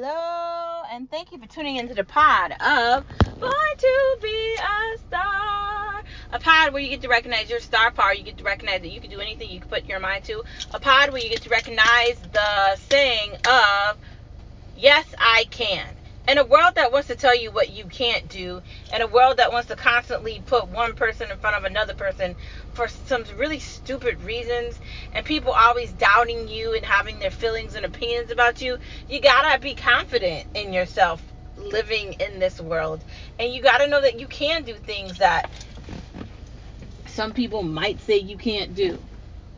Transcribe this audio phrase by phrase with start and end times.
[0.00, 3.04] hello, and thank you for tuning into the pod of
[3.40, 6.02] Born to Be a Star.
[6.32, 8.92] A pod where you get to recognize your star power, you get to recognize that
[8.92, 10.44] you can do anything you can put your mind to.
[10.72, 13.96] A pod where you get to recognize the saying of,
[14.76, 15.84] Yes, I can
[16.26, 18.60] in a world that wants to tell you what you can't do,
[18.94, 22.36] in a world that wants to constantly put one person in front of another person
[22.74, 24.78] for some really stupid reasons,
[25.12, 28.78] and people always doubting you and having their feelings and opinions about you,
[29.08, 31.22] you gotta be confident in yourself
[31.56, 33.04] living in this world.
[33.38, 35.50] And you gotta know that you can do things that
[37.06, 39.02] some people might say you can't do.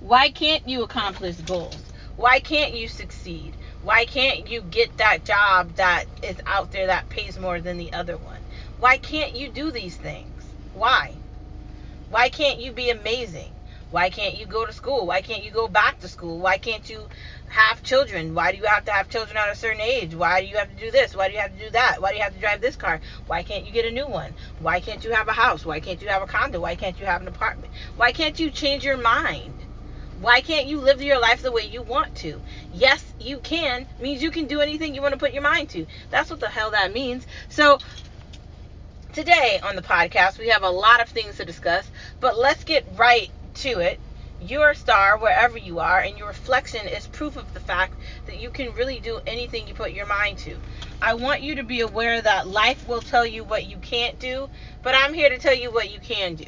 [0.01, 1.83] Why can't you accomplish goals?
[2.17, 3.57] Why can't you succeed?
[3.83, 7.95] Why can't you get that job that is out there that pays more than the
[7.95, 8.41] other one?
[8.79, 10.45] Why can't you do these things?
[10.75, 11.15] Why?
[12.11, 13.51] Why can't you be amazing?
[13.91, 15.07] Why can't you go to school?
[15.07, 16.39] Why can't you go back to school?
[16.41, 17.09] Why can't you
[17.49, 18.35] have children?
[18.35, 20.15] Why do you have to have children at a certain age?
[20.15, 21.17] Why do you have to do this?
[21.17, 22.03] Why do you have to do that?
[22.03, 23.01] Why do you have to drive this car?
[23.29, 24.35] Why can't you get a new one?
[24.59, 25.65] Why can't you have a house?
[25.65, 26.61] Why can't you have a condo?
[26.61, 27.73] Why can't you have an apartment?
[27.97, 29.55] Why can't you change your mind?
[30.21, 32.43] Why can't you live your life the way you want to?
[32.75, 35.87] Yes, you can means you can do anything you want to put your mind to.
[36.11, 37.27] That's what the hell that means.
[37.49, 37.79] So,
[39.15, 42.87] today on the podcast, we have a lot of things to discuss, but let's get
[42.99, 43.99] right to it.
[44.43, 47.95] You're star wherever you are, and your reflection is proof of the fact
[48.27, 50.55] that you can really do anything you put your mind to.
[51.01, 54.51] I want you to be aware that life will tell you what you can't do,
[54.83, 56.45] but I'm here to tell you what you can do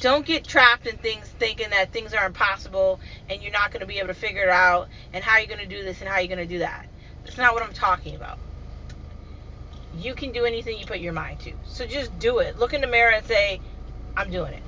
[0.00, 3.86] don't get trapped in things thinking that things are impossible and you're not going to
[3.86, 6.18] be able to figure it out and how you're going to do this and how
[6.18, 6.86] you're going to do that.
[7.24, 8.38] That's not what I'm talking about.
[9.92, 11.52] You can do anything you put your mind to.
[11.64, 12.58] So just do it.
[12.58, 13.60] Look in the mirror and say,
[14.16, 14.62] I'm doing it.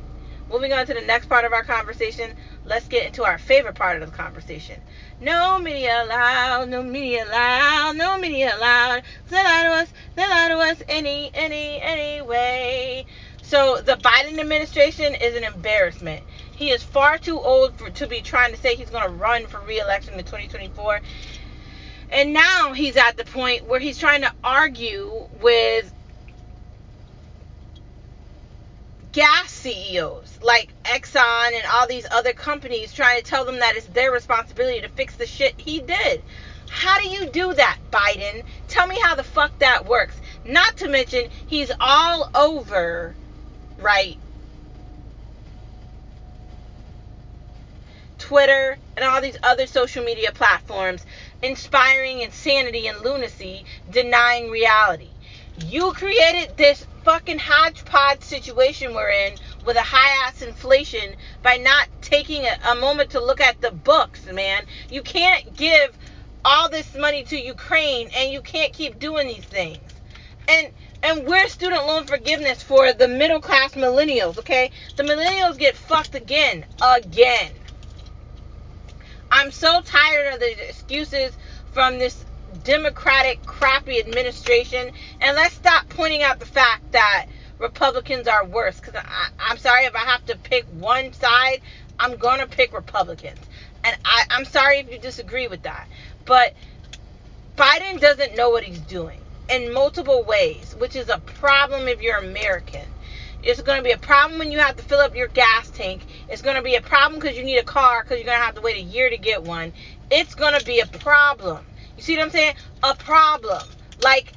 [0.48, 2.32] Moving on to the next part of our conversation,
[2.64, 4.80] let's get into our favorite part of the conversation.
[5.18, 9.02] No media allowed, no media allowed, no media allowed.
[9.28, 13.06] They lie to us, they lie to us any, any, any way.
[13.46, 16.24] So the Biden administration is an embarrassment.
[16.56, 19.46] He is far too old for, to be trying to say he's going to run
[19.46, 21.00] for re-election in 2024.
[22.10, 25.92] And now he's at the point where he's trying to argue with
[29.12, 33.86] gas CEOs like Exxon and all these other companies trying to tell them that it's
[33.86, 36.20] their responsibility to fix the shit he did.
[36.68, 38.42] How do you do that, Biden?
[38.66, 40.20] Tell me how the fuck that works.
[40.44, 43.14] Not to mention, he's all over
[43.78, 44.18] right?
[48.18, 51.04] Twitter and all these other social media platforms
[51.42, 55.10] inspiring insanity and lunacy, denying reality.
[55.58, 59.34] You created this fucking hodgepodge situation we're in
[59.64, 63.70] with a high ass inflation by not taking a, a moment to look at the
[63.72, 64.64] books, man.
[64.90, 65.96] You can't give
[66.44, 69.80] all this money to Ukraine and you can't keep doing these things.
[70.48, 70.72] And
[71.06, 74.72] and we're student loan forgiveness for the middle class millennials, okay?
[74.96, 76.66] The millennials get fucked again.
[76.82, 77.52] Again.
[79.30, 81.32] I'm so tired of the excuses
[81.72, 82.24] from this
[82.64, 84.90] Democratic crappy administration.
[85.20, 87.26] And let's stop pointing out the fact that
[87.60, 88.80] Republicans are worse.
[88.80, 89.00] Because
[89.38, 91.60] I'm sorry if I have to pick one side,
[92.00, 93.38] I'm going to pick Republicans.
[93.84, 95.86] And I, I'm sorry if you disagree with that.
[96.24, 96.54] But
[97.56, 102.18] Biden doesn't know what he's doing in multiple ways, which is a problem if you're
[102.18, 102.86] American.
[103.42, 106.04] It's going to be a problem when you have to fill up your gas tank.
[106.28, 108.44] It's going to be a problem because you need a car because you're going to
[108.44, 109.72] have to wait a year to get one.
[110.10, 111.64] It's going to be a problem.
[111.96, 112.54] You see what I'm saying?
[112.82, 113.62] A problem.
[114.02, 114.32] Like,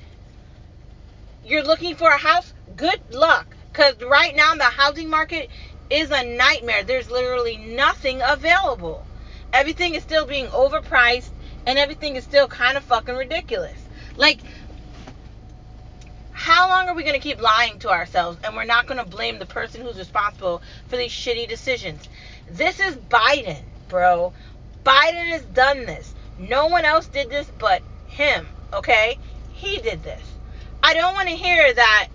[1.44, 2.54] you're looking for a house?
[2.76, 3.56] Good luck.
[3.72, 5.50] Because right now, the housing market
[5.90, 6.84] is a nightmare.
[6.84, 9.06] There's literally nothing available.
[9.54, 11.32] Everything is still being overpriced
[11.66, 13.80] and everything is still kind of fucking ridiculous.
[14.16, 14.40] Like,
[16.40, 19.06] how long are we going to keep lying to ourselves and we're not going to
[19.06, 22.08] blame the person who's responsible for these shitty decisions?
[22.50, 24.32] This is Biden, bro.
[24.86, 26.16] Biden has done this.
[26.38, 29.20] No one else did this but him, okay?
[29.52, 30.22] He did this.
[30.82, 32.08] I don't want to hear that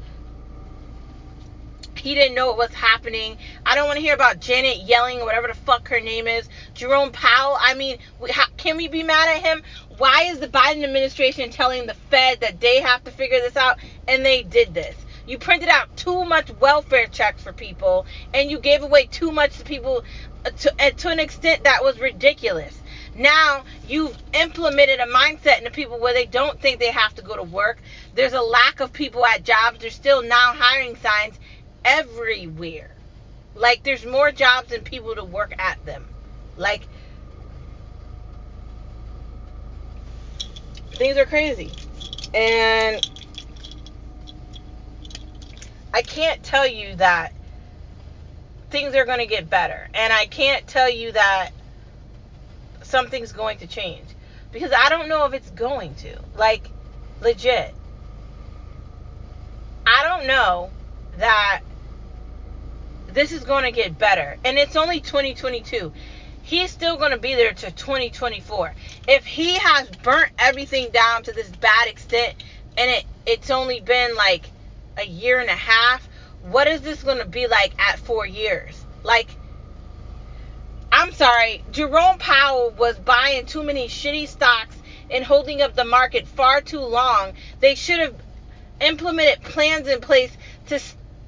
[2.04, 3.38] he didn't know what was happening.
[3.64, 6.48] I don't want to hear about Janet Yellen or whatever the fuck her name is.
[6.74, 7.56] Jerome Powell.
[7.58, 7.98] I mean,
[8.30, 9.62] how, can we be mad at him?
[9.96, 13.78] Why is the Biden administration telling the Fed that they have to figure this out?
[14.06, 14.96] And they did this.
[15.26, 19.56] You printed out too much welfare checks for people, and you gave away too much
[19.58, 20.04] to people
[20.44, 22.78] uh, to, to an extent that was ridiculous.
[23.16, 27.36] Now you've implemented a mindset into people where they don't think they have to go
[27.36, 27.80] to work.
[28.14, 29.78] There's a lack of people at jobs.
[29.80, 31.38] There's still now hiring signs
[31.84, 32.90] everywhere.
[33.54, 36.04] Like there's more jobs than people to work at them.
[36.58, 36.86] Like
[40.92, 41.72] things are crazy.
[42.34, 43.08] And
[45.94, 47.32] I can't tell you that
[48.70, 49.88] things are going to get better.
[49.94, 51.50] And I can't tell you that
[52.82, 54.04] something's going to change.
[54.50, 56.18] Because I don't know if it's going to.
[56.36, 56.68] Like,
[57.20, 57.72] legit.
[59.86, 60.70] I don't know
[61.18, 61.60] that
[63.12, 64.36] this is going to get better.
[64.44, 65.92] And it's only 2022.
[66.42, 68.74] He's still going to be there to 2024.
[69.06, 72.34] If he has burnt everything down to this bad extent
[72.76, 74.50] and it it's only been like
[74.96, 76.08] a year and a half,
[76.42, 78.84] what is this going to be like at 4 years?
[79.02, 79.28] Like
[80.96, 84.76] I'm sorry, Jerome Powell was buying too many shitty stocks
[85.10, 87.32] and holding up the market far too long.
[87.58, 88.14] They should have
[88.80, 90.30] implemented plans in place
[90.68, 90.80] to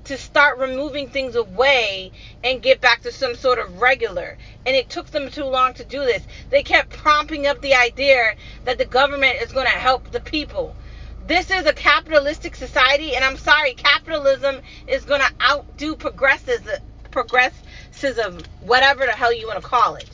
[0.05, 2.13] to start removing things away
[2.45, 4.39] and get back to some sort of regular.
[4.65, 6.23] And it took them too long to do this.
[6.49, 8.35] They kept prompting up the idea
[8.65, 10.77] that the government is going to help the people.
[11.26, 16.81] This is a capitalistic society, and I'm sorry, capitalism is going to outdo progressivism,
[17.11, 20.08] progressivism, whatever the hell you want to call it.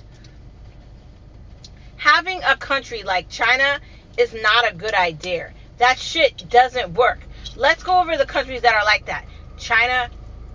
[1.96, 3.78] Having a country like China
[4.16, 5.52] is not a good idea.
[5.76, 7.20] That shit doesn't work.
[7.56, 9.26] Let's go over the countries that are like that.
[9.58, 10.08] China,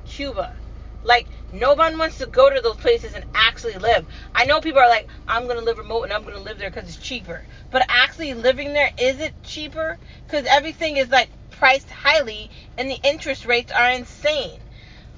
[0.08, 0.56] Cuba.
[1.04, 4.06] Like, no one wants to go to those places and actually live.
[4.36, 6.58] I know people are like, I'm going to live remote and I'm going to live
[6.58, 7.42] there because it's cheaper.
[7.72, 9.98] But actually living there, is it cheaper?
[10.26, 14.60] Because everything is like priced highly and the interest rates are insane.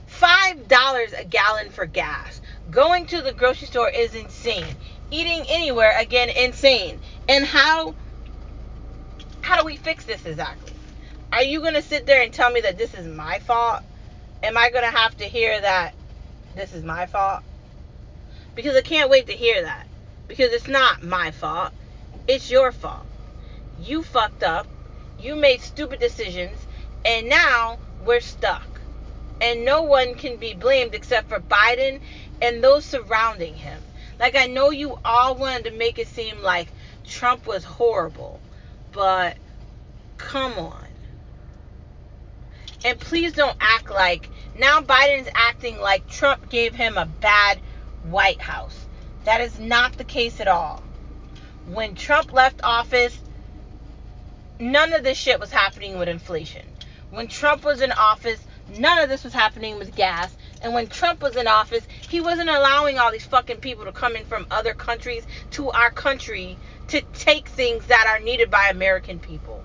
[0.10, 2.42] $5 a gallon for gas.
[2.70, 4.76] Going to the grocery store is insane.
[5.12, 7.00] Eating anywhere, again, insane.
[7.28, 7.96] And how
[9.42, 10.74] how do we fix this exactly?
[11.32, 13.82] Are you going to sit there and tell me that this is my fault?
[14.44, 15.94] Am I going to have to hear that
[16.56, 17.44] this is my fault?
[18.56, 19.88] Because I can't wait to hear that.
[20.28, 21.72] Because it's not my fault.
[22.28, 23.06] It's your fault.
[23.82, 24.68] You fucked up.
[25.20, 26.58] You made stupid decisions.
[27.06, 28.68] And now we're stuck.
[29.42, 32.02] And no one can be blamed except for Biden
[32.42, 33.82] and those surrounding him.
[34.20, 36.68] Like, I know you all wanted to make it seem like
[37.06, 38.42] Trump was horrible.
[38.92, 39.38] But
[40.18, 40.86] come on.
[42.84, 47.60] And please don't act like now Biden's acting like Trump gave him a bad
[48.04, 48.86] White House.
[49.24, 50.84] That is not the case at all.
[51.66, 53.18] When Trump left office,
[54.60, 56.66] none of this shit was happening with inflation.
[57.10, 60.36] When Trump was in office, none of this was happening with gas.
[60.62, 64.16] And when Trump was in office, he wasn't allowing all these fucking people to come
[64.16, 66.58] in from other countries to our country
[66.90, 69.64] to take things that are needed by American people.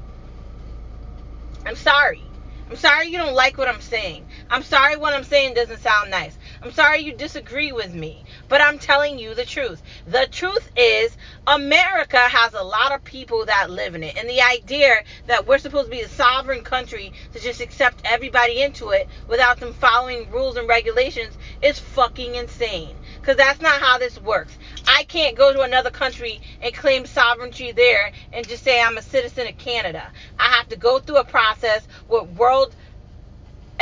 [1.66, 2.22] I'm sorry.
[2.70, 4.26] I'm sorry you don't like what I'm saying.
[4.50, 6.38] I'm sorry what I'm saying doesn't sound nice.
[6.62, 9.82] I'm sorry you disagree with me, but I'm telling you the truth.
[10.06, 11.16] The truth is,
[11.46, 14.16] America has a lot of people that live in it.
[14.18, 14.94] And the idea
[15.26, 19.60] that we're supposed to be a sovereign country to just accept everybody into it without
[19.60, 22.96] them following rules and regulations is fucking insane.
[23.20, 24.56] Because that's not how this works.
[24.86, 29.02] I can't go to another country and claim sovereignty there and just say I'm a
[29.02, 30.02] citizen of Canada.
[30.38, 32.63] I have to go through a process with World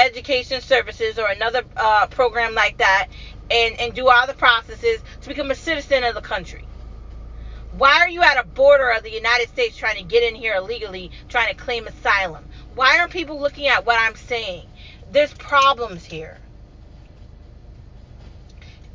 [0.03, 3.09] Education Services or another uh, program like that
[3.51, 6.65] and, and do all the processes to become a citizen of the country.
[7.73, 10.55] Why are you at a border of the United States trying to get in here
[10.57, 12.45] illegally, trying to claim asylum?
[12.75, 14.69] Why aren't people looking at what I'm saying?
[15.11, 16.39] There's problems here.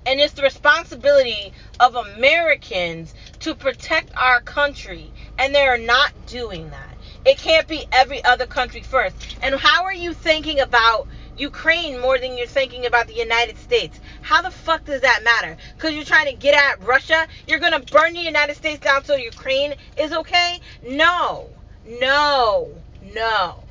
[0.06, 5.12] And it's the responsibility of Americans to protect our country.
[5.38, 6.97] And they're not doing that.
[7.28, 9.14] It can't be every other country first.
[9.42, 14.00] And how are you thinking about Ukraine more than you're thinking about the United States?
[14.22, 15.58] How the fuck does that matter?
[15.76, 17.28] Because you're trying to get at Russia?
[17.46, 20.62] You're going to burn the United States down so Ukraine is okay?
[20.88, 21.50] No.
[21.86, 22.70] No.
[23.14, 23.62] No.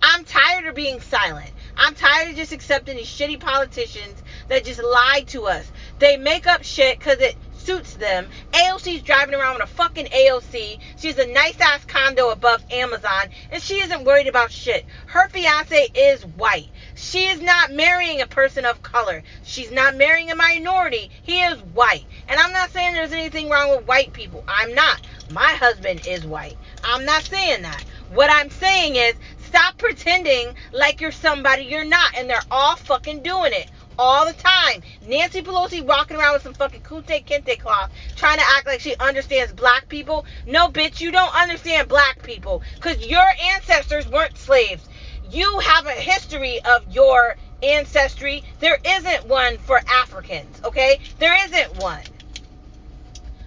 [0.00, 1.50] I'm tired of being silent.
[1.76, 5.70] I'm tired of just accepting these shitty politicians that just lie to us.
[5.98, 8.26] They make up shit because it suits them.
[8.52, 10.78] AOC's driving around with a fucking AOC.
[10.96, 14.84] She has a nice ass condo above Amazon, and she isn't worried about shit.
[15.06, 16.68] Her fiance is white.
[16.94, 19.22] She is not marrying a person of color.
[19.44, 21.10] She's not marrying a minority.
[21.22, 22.04] He is white.
[22.28, 24.44] And I'm not saying there's anything wrong with white people.
[24.48, 25.00] I'm not.
[25.30, 26.56] My husband is white.
[26.84, 27.84] I'm not saying that.
[28.12, 29.14] What I'm saying is
[29.46, 32.16] stop pretending like you're somebody you're not.
[32.16, 34.82] And they're all fucking doing it all the time.
[35.06, 38.96] Nancy Pelosi walking around with some fucking Kunte kente cloth, trying to act like she
[38.96, 40.24] understands black people.
[40.46, 44.88] No, bitch, you don't understand black people because your ancestors weren't slaves.
[45.30, 48.44] You have a history of your ancestry.
[48.60, 51.00] There isn't one for Africans, okay?
[51.18, 52.02] There isn't one.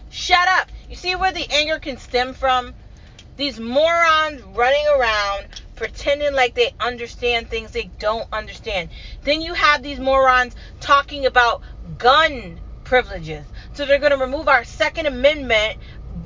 [0.09, 0.69] Shut up.
[0.89, 2.73] You see where the anger can stem from?
[3.37, 8.89] These morons running around pretending like they understand things they don't understand.
[9.23, 11.61] Then you have these morons talking about
[11.97, 13.45] gun privileges.
[13.73, 15.77] So they're going to remove our Second Amendment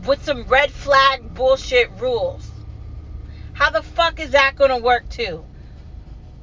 [0.06, 2.50] with some red flag bullshit rules.
[3.54, 5.44] How the fuck is that going to work too?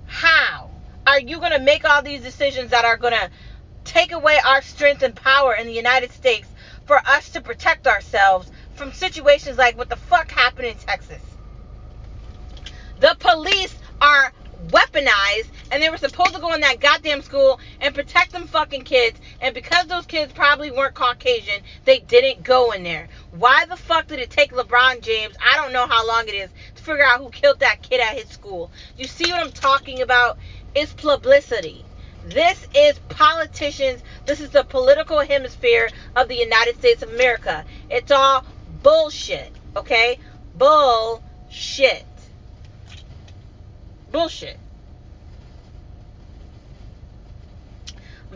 [0.07, 0.71] How?
[1.07, 3.31] Are you going to make all these decisions that are going to
[3.85, 6.49] take away our strength and power in the United States
[6.87, 11.36] for us to protect ourselves from situations like what the fuck happened in Texas?
[12.99, 14.33] The police are
[14.69, 18.83] weaponized and they were supposed to go in that goddamn school and protect them fucking
[18.83, 23.09] kids and because those kids probably weren't caucasian they didn't go in there.
[23.33, 26.51] Why the fuck did it take lebron james i don't know how long it is
[26.75, 28.71] to figure out who killed that kid at his school?
[28.97, 30.39] You see what i'm talking about?
[30.75, 31.85] It's publicity.
[32.25, 37.65] This is politicians this is the political hemisphere of the united states of america.
[37.91, 38.45] It's all
[38.83, 40.19] bullshit okay?
[40.57, 42.07] Bullshit
[44.11, 44.59] bullshit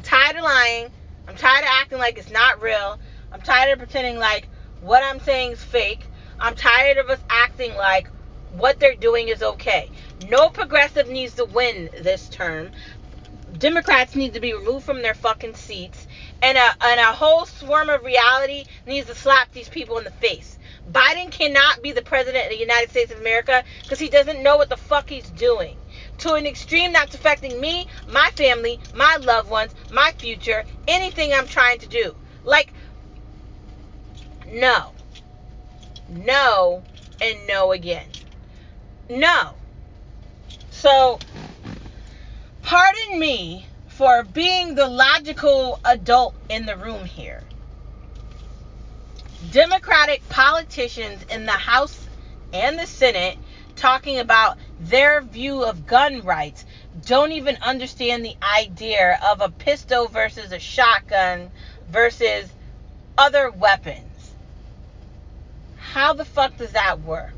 [0.00, 0.88] I'm tired of lying.
[1.28, 2.98] I'm tired of acting like it's not real.
[3.32, 4.48] I'm tired of pretending like
[4.80, 6.06] what I'm saying is fake.
[6.38, 8.08] I'm tired of us acting like
[8.52, 9.90] what they're doing is okay.
[10.28, 12.70] No progressive needs to win this term.
[13.58, 16.06] Democrats need to be removed from their fucking seats,
[16.40, 20.10] and a, and a whole swarm of reality needs to slap these people in the
[20.10, 20.56] face.
[20.92, 24.56] Biden cannot be the president of the United States of America because he doesn't know
[24.56, 25.76] what the fuck he's doing
[26.18, 31.46] to an extreme that's affecting me, my family, my loved ones, my future, anything I'm
[31.46, 32.14] trying to do.
[32.44, 32.72] Like,
[34.46, 34.92] no.
[36.08, 36.82] No,
[37.20, 38.08] and no again.
[39.08, 39.54] No.
[40.70, 41.18] So,
[42.62, 47.42] pardon me for being the logical adult in the room here.
[49.52, 52.08] Democratic politicians in the House
[52.52, 53.36] and the Senate
[53.74, 56.64] talking about their view of gun rights
[57.04, 61.50] don't even understand the idea of a pistol versus a shotgun
[61.88, 62.48] versus
[63.18, 64.34] other weapons.
[65.78, 67.34] How the fuck does that work?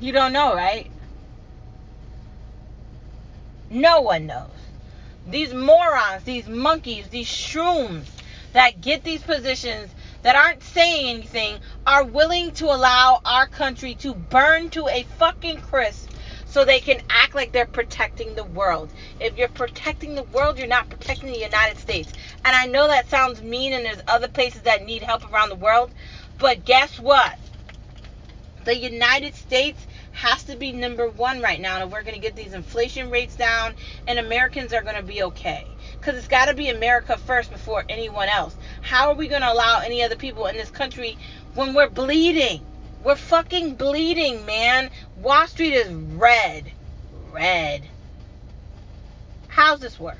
[0.00, 0.90] You don't know, right?
[3.70, 4.50] No one knows.
[5.26, 8.06] These morons, these monkeys, these shrooms
[8.54, 9.90] that get these positions
[10.22, 15.58] that aren't saying anything are willing to allow our country to burn to a fucking
[15.58, 16.10] crisp
[16.46, 18.90] so they can act like they're protecting the world.
[19.20, 22.10] If you're protecting the world, you're not protecting the United States.
[22.44, 25.56] And I know that sounds mean and there's other places that need help around the
[25.56, 25.90] world,
[26.38, 27.38] but guess what?
[28.64, 29.86] The United States
[30.18, 33.36] has to be number one right now and we're going to get these inflation rates
[33.36, 33.72] down
[34.08, 37.84] and Americans are going to be okay because it's got to be America first before
[37.88, 38.56] anyone else.
[38.82, 41.16] How are we going to allow any other people in this country
[41.54, 42.66] when we're bleeding?
[43.04, 44.90] We're fucking bleeding, man.
[45.18, 46.72] Wall Street is red.
[47.30, 47.88] Red.
[49.46, 50.18] How's this work?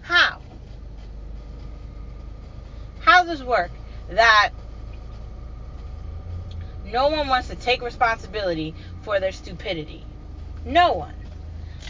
[0.00, 0.40] How?
[3.00, 3.72] How's this work?
[4.08, 4.52] That
[6.92, 10.04] no one wants to take responsibility for their stupidity.
[10.64, 11.14] No one.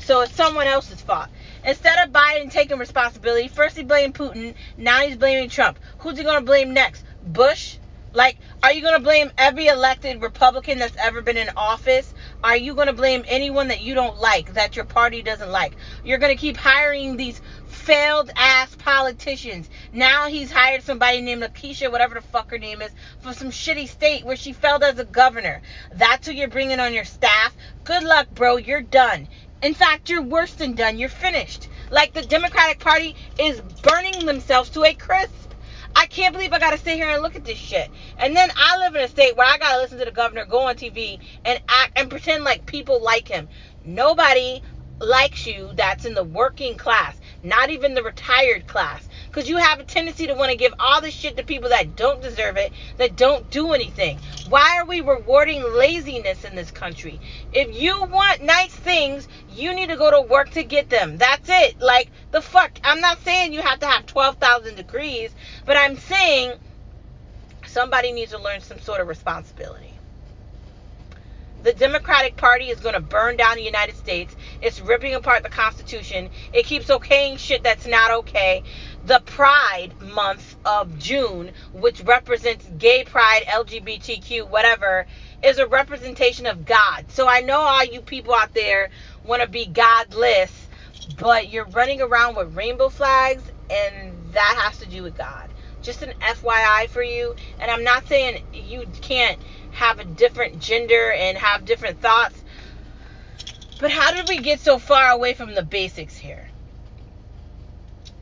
[0.03, 1.29] So it's someone else's fault.
[1.65, 5.79] Instead of Biden taking responsibility, first he blamed Putin, now he's blaming Trump.
[5.99, 7.05] Who's he going to blame next?
[7.25, 7.77] Bush?
[8.15, 12.13] Like, are you going to blame every elected Republican that's ever been in office?
[12.43, 15.77] Are you going to blame anyone that you don't like, that your party doesn't like?
[16.05, 17.43] You're going to keep hiring these
[17.89, 19.71] failed ass politicians.
[19.95, 22.91] Now he's hired somebody named Lakeisha, whatever the fuck her name is,
[23.21, 25.63] for some shitty state where she failed as a governor.
[25.95, 27.57] That's who you're bringing on your staff.
[27.85, 28.59] Good luck, bro.
[28.59, 29.27] You're done.
[29.63, 30.99] In fact, you're worse than done.
[30.99, 31.71] You're finished.
[31.91, 35.55] Like the Democratic Party is burning themselves to a crisp.
[35.97, 37.89] I can't believe I gotta sit here and look at this shit.
[38.19, 40.69] And then I live in a state where I gotta listen to the governor go
[40.69, 43.49] on TV and act and pretend like people like him.
[43.83, 44.63] Nobody
[45.01, 49.09] likes you that's in the working class, not even the retired class.
[49.27, 51.97] Because you have a tendency to want to give all this shit to people that
[51.97, 54.19] don't deserve it, that don't do anything.
[54.49, 57.21] Why are we rewarding laziness in this country?
[57.53, 61.19] If you want nice things, you need to go to work to get them.
[61.19, 61.81] That's it.
[61.81, 62.79] Like, the fuck?
[62.85, 66.55] I'm not saying you have to have 12,000 degrees, but I'm saying
[67.67, 69.88] somebody needs to learn some sort of responsibility.
[71.63, 74.37] The Democratic Party is going to burn down the United States.
[74.63, 76.31] It's ripping apart the Constitution.
[76.53, 78.63] It keeps okaying shit that's not okay.
[79.05, 85.07] The Pride month of June, which represents gay pride, LGBTQ, whatever,
[85.43, 87.07] is a representation of God.
[87.11, 88.91] So I know all you people out there
[89.25, 90.69] want to be godless,
[91.19, 95.51] but you're running around with rainbow flags, and that has to do with God.
[95.83, 97.35] Just an FYI for you.
[97.59, 99.39] And I'm not saying you can't
[99.71, 102.43] have a different gender and have different thoughts,
[103.79, 106.49] but how did we get so far away from the basics here?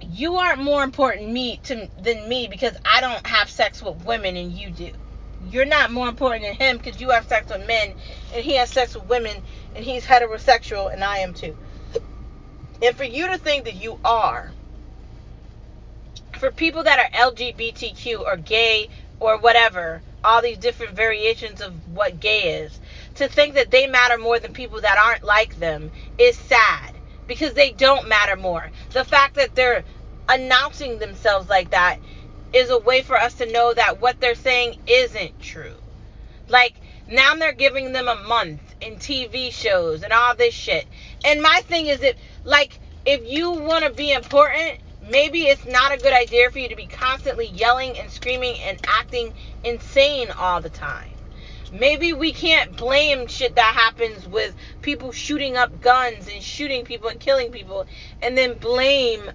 [0.02, 4.36] You aren't more important me to than me because I don't have sex with women
[4.36, 4.92] and you do.
[5.50, 7.94] You're not more important than him because you have sex with men
[8.34, 9.42] and he has sex with women
[9.74, 11.56] and he's heterosexual and I am too.
[12.82, 14.52] And for you to think that you are,
[16.36, 18.88] for people that are LGBTQ or gay
[19.20, 22.80] or whatever, all these different variations of what gay is,
[23.14, 26.94] to think that they matter more than people that aren't like them is sad
[27.26, 28.70] because they don't matter more.
[28.92, 29.84] The fact that they're
[30.28, 31.98] announcing themselves like that
[32.52, 35.74] is a way for us to know that what they're saying isn't true.
[36.48, 36.74] Like
[37.08, 40.86] now they're giving them a month in TV shows and all this shit.
[41.24, 44.78] And my thing is that like if you want to be important,
[45.08, 48.78] maybe it's not a good idea for you to be constantly yelling and screaming and
[48.86, 49.32] acting
[49.64, 51.10] insane all the time.
[51.72, 57.08] Maybe we can't blame shit that happens with people shooting up guns and shooting people
[57.08, 57.86] and killing people
[58.22, 59.30] and then blame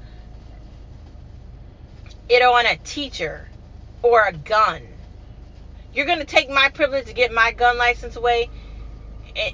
[2.29, 3.47] it on a teacher
[4.01, 4.81] or a gun.
[5.93, 8.49] You're going to take my privilege to get my gun license away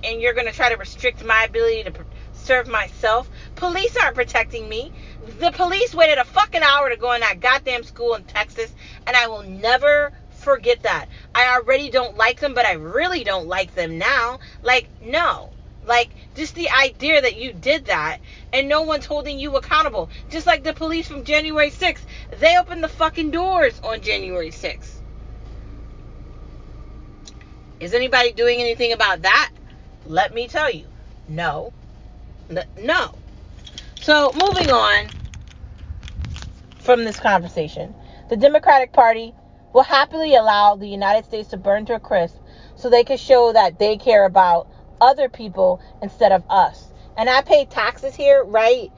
[0.04, 1.94] and, you're going to try to restrict my ability to
[2.34, 3.30] serve myself.
[3.56, 4.92] Police aren't protecting me.
[5.27, 8.74] The police waited a fucking hour to go in that goddamn school in Texas
[9.05, 11.10] and I will never forget that.
[11.36, 14.39] I already don't like them, but I really don't like them now.
[14.63, 15.50] Like, no.
[15.86, 18.19] Like, just the idea that you did that
[18.53, 20.10] and no one's holding you accountable.
[20.29, 22.03] Just like the police from January 6th.
[22.39, 24.93] They opened the fucking doors on January 6th.
[27.81, 29.51] Is anybody doing anything about that?
[30.05, 30.86] Let me tell you.
[31.27, 31.74] No.
[32.77, 33.13] No.
[34.00, 35.10] So, moving on
[36.88, 37.94] from this conversation.
[38.29, 39.35] The Democratic Party
[39.74, 42.38] will happily allow the United States to burn to a crisp
[42.77, 44.70] so they can show that they care about
[45.01, 46.88] other people instead of us.
[47.18, 48.90] And I pay taxes here, right?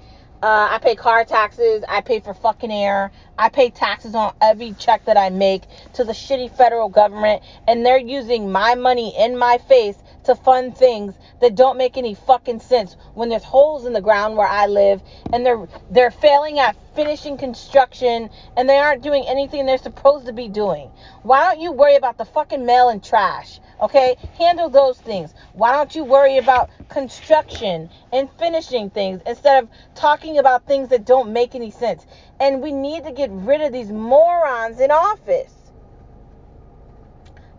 [0.43, 1.83] Uh, I pay car taxes.
[1.89, 3.11] I pay for fucking air.
[3.39, 7.41] I pay taxes on every check that I make to the shitty federal government.
[7.67, 9.97] And they're using my money in my face
[10.29, 14.37] to fund things that don't make any fucking sense when there's holes in the ground
[14.37, 15.01] where I live
[15.33, 20.33] and they're they're failing at finishing construction and they aren't doing anything they're supposed to
[20.33, 20.91] be doing.
[21.23, 23.59] Why don't you worry about the fucking mail and trash?
[23.81, 24.17] Okay?
[24.37, 25.33] Handle those things.
[25.53, 31.05] Why don't you worry about construction and finishing things instead of talking about things that
[31.05, 32.05] don't make any sense?
[32.39, 35.53] And we need to get rid of these morons in office.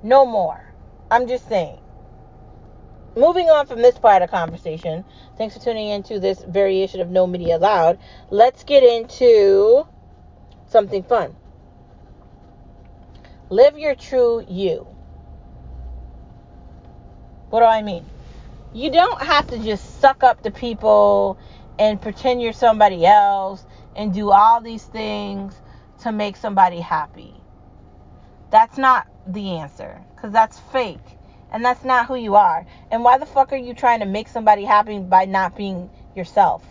[0.04, 0.72] No more.
[1.10, 1.80] I'm just saying
[3.16, 5.04] moving on from this part of the conversation,
[5.36, 7.98] thanks for tuning into this variation of No Media Allowed.
[8.30, 9.86] Let's get into
[10.68, 11.34] something fun.
[13.48, 14.86] Live your true you.
[17.50, 18.04] What do I mean?
[18.72, 21.36] You don't have to just suck up to people
[21.78, 23.64] and pretend you're somebody else
[23.96, 25.54] and do all these things
[26.02, 27.34] to make somebody happy.
[28.50, 30.98] That's not the answer because that's fake
[31.52, 32.66] and that's not who you are.
[32.90, 36.64] And why the fuck are you trying to make somebody happy by not being yourself?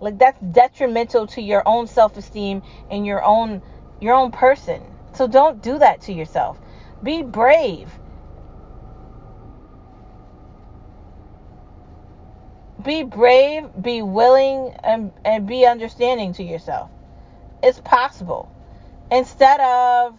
[0.00, 3.62] Like that's detrimental to your own self-esteem and your own
[4.00, 4.82] your own person.
[5.14, 6.58] So don't do that to yourself.
[7.02, 7.90] Be brave.
[12.82, 16.90] Be brave, be willing and and be understanding to yourself.
[17.62, 18.50] It's possible.
[19.10, 20.18] Instead of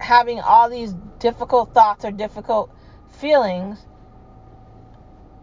[0.00, 2.70] having all these difficult thoughts or difficult
[3.10, 3.78] feelings,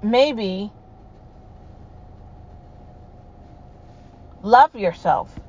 [0.02, 0.72] maybe
[4.42, 5.40] love yourself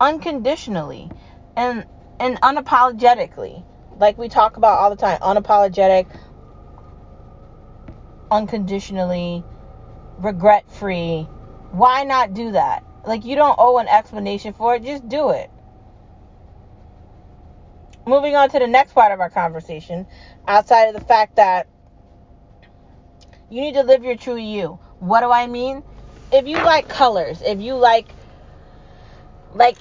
[0.00, 1.10] unconditionally
[1.56, 1.86] and
[2.20, 3.64] and unapologetically.
[3.96, 6.06] Like we talk about all the time, unapologetic,
[8.30, 9.44] unconditionally,
[10.18, 11.28] regret free.
[11.70, 12.84] Why not do that?
[13.06, 15.50] Like you don't owe an explanation for it, just do it
[18.06, 20.06] moving on to the next part of our conversation,
[20.46, 21.66] outside of the fact that
[23.50, 24.78] you need to live your true you.
[24.98, 25.82] What do I mean?
[26.32, 28.08] If you like colors, if you like,
[29.54, 29.76] like,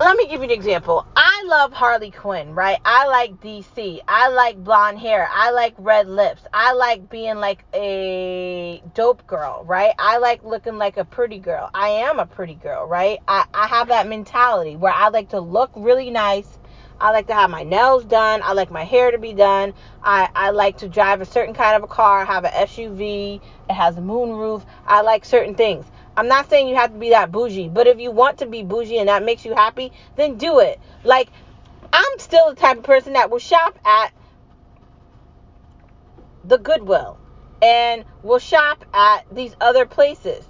[0.00, 1.06] let me give you an example.
[1.16, 2.78] I love Harley Quinn, right?
[2.84, 4.00] I like DC.
[4.06, 5.28] I like blonde hair.
[5.30, 6.42] I like red lips.
[6.52, 9.92] I like being like a dope girl, right?
[9.98, 11.70] I like looking like a pretty girl.
[11.74, 13.18] I am a pretty girl, right?
[13.28, 16.58] I, I have that mentality where I like to look really nice
[17.02, 18.42] I like to have my nails done.
[18.44, 19.74] I like my hair to be done.
[20.04, 23.40] I, I like to drive a certain kind of a car, have an SUV.
[23.68, 24.64] It has a moonroof.
[24.86, 25.84] I like certain things.
[26.16, 28.62] I'm not saying you have to be that bougie, but if you want to be
[28.62, 30.78] bougie and that makes you happy, then do it.
[31.02, 31.28] Like,
[31.92, 34.12] I'm still the type of person that will shop at
[36.44, 37.18] the Goodwill
[37.60, 40.44] and will shop at these other places.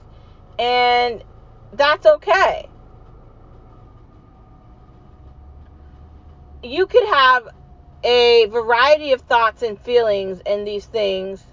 [0.59, 1.25] And
[1.73, 2.69] that's okay.
[6.63, 7.49] You could have
[8.05, 11.45] a variety of thoughts and feelings in these things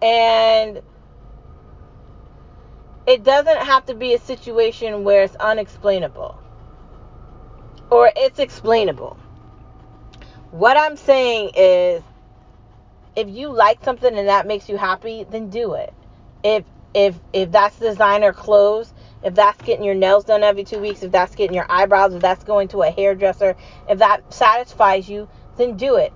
[0.00, 0.80] and
[3.06, 6.38] it doesn't have to be a situation where it's unexplainable
[7.90, 9.18] or it's explainable.
[10.50, 12.02] What I'm saying is
[13.16, 15.92] if you like something and that makes you happy, then do it.
[16.42, 21.02] If if if that's designer clothes if that's getting your nails done every two weeks,
[21.02, 23.56] if that's getting your eyebrows, if that's going to a hairdresser,
[23.88, 26.12] if that satisfies you, then do it.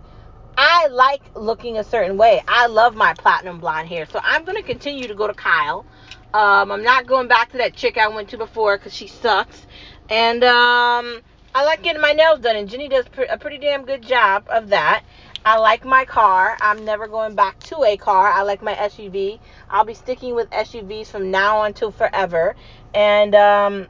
[0.56, 2.42] I like looking a certain way.
[2.48, 4.06] I love my platinum blonde hair.
[4.06, 5.84] So I'm going to continue to go to Kyle.
[6.32, 9.66] Um, I'm not going back to that chick I went to before because she sucks.
[10.08, 11.20] And um,
[11.54, 12.56] I like getting my nails done.
[12.56, 15.04] And Jenny does a pretty damn good job of that.
[15.44, 16.56] I like my car.
[16.60, 18.26] I'm never going back to a car.
[18.26, 19.38] I like my SUV.
[19.70, 22.56] I'll be sticking with SUVs from now on till forever.
[22.96, 23.88] And um,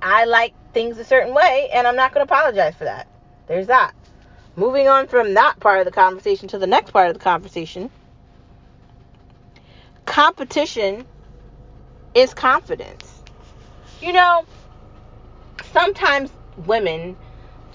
[0.00, 3.06] I like things a certain way, and I'm not going to apologize for that.
[3.48, 3.92] There's that.
[4.56, 7.90] Moving on from that part of the conversation to the next part of the conversation.
[10.06, 11.04] Competition
[12.14, 13.22] is confidence.
[14.00, 14.46] You know,
[15.72, 16.30] sometimes
[16.64, 17.18] women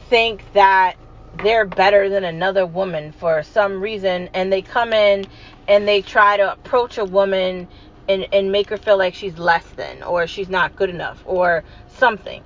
[0.10, 0.96] think that
[1.44, 5.26] they're better than another woman for some reason and they come in
[5.68, 7.68] and they try to approach a woman
[8.10, 11.64] and, and make her feel like she's less than or she's not good enough or
[11.88, 12.44] something.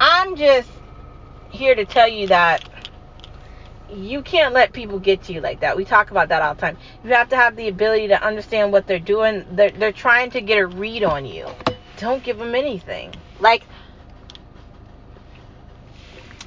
[0.00, 0.68] I'm just
[1.50, 2.68] here to tell you that
[3.88, 5.76] you can't let people get to you like that.
[5.76, 6.78] We talk about that all the time.
[7.04, 9.46] You have to have the ability to understand what they're doing.
[9.52, 11.46] They're, they're trying to get a read on you.
[11.98, 13.12] Don't give them anything.
[13.38, 13.64] Like,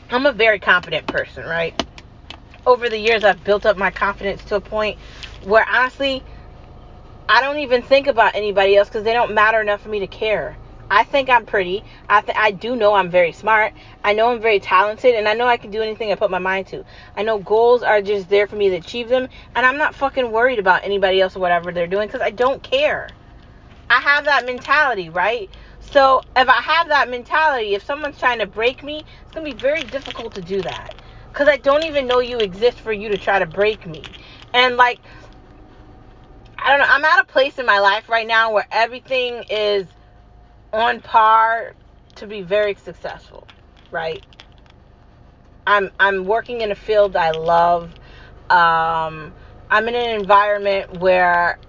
[0.09, 1.81] I'm a very confident person, right?
[2.65, 4.97] Over the years, I've built up my confidence to a point
[5.43, 6.23] where honestly,
[7.27, 10.07] I don't even think about anybody else because they don't matter enough for me to
[10.07, 10.57] care.
[10.91, 11.83] I think I'm pretty.
[12.07, 13.73] I th- I do know I'm very smart.
[14.03, 16.37] I know I'm very talented, and I know I can do anything I put my
[16.39, 16.85] mind to.
[17.17, 20.31] I know goals are just there for me to achieve them, and I'm not fucking
[20.31, 23.09] worried about anybody else or whatever they're doing because I don't care.
[23.89, 25.49] I have that mentality, right?
[25.79, 29.53] So if I have that mentality, if someone's trying to break me, it's gonna be
[29.53, 30.95] very difficult to do that.
[31.33, 34.15] Cause I don't even know you exist for you to try to break me.
[34.53, 35.01] And like
[36.65, 39.85] I don't know, I'm at a place in my life right now where everything is
[40.73, 41.75] on par
[42.15, 43.45] to be very successful,
[43.91, 44.23] right?
[45.67, 47.93] I'm I'm working in a field I love.
[48.49, 49.31] Um,
[49.69, 51.59] I'm in an environment where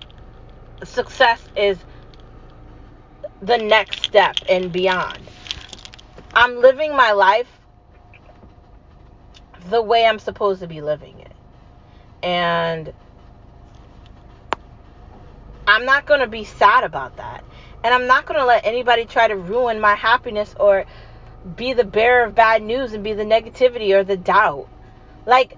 [0.82, 1.78] success is
[3.42, 5.20] the next step and beyond.
[6.32, 7.60] I'm living my life
[9.68, 11.32] the way I'm supposed to be living it.
[12.22, 12.94] And
[15.66, 17.44] I'm not going to be sad about that.
[17.84, 20.86] And I'm not going to let anybody try to ruin my happiness or
[21.56, 24.68] be the bearer of bad news and be the negativity or the doubt.
[25.26, 25.56] Like,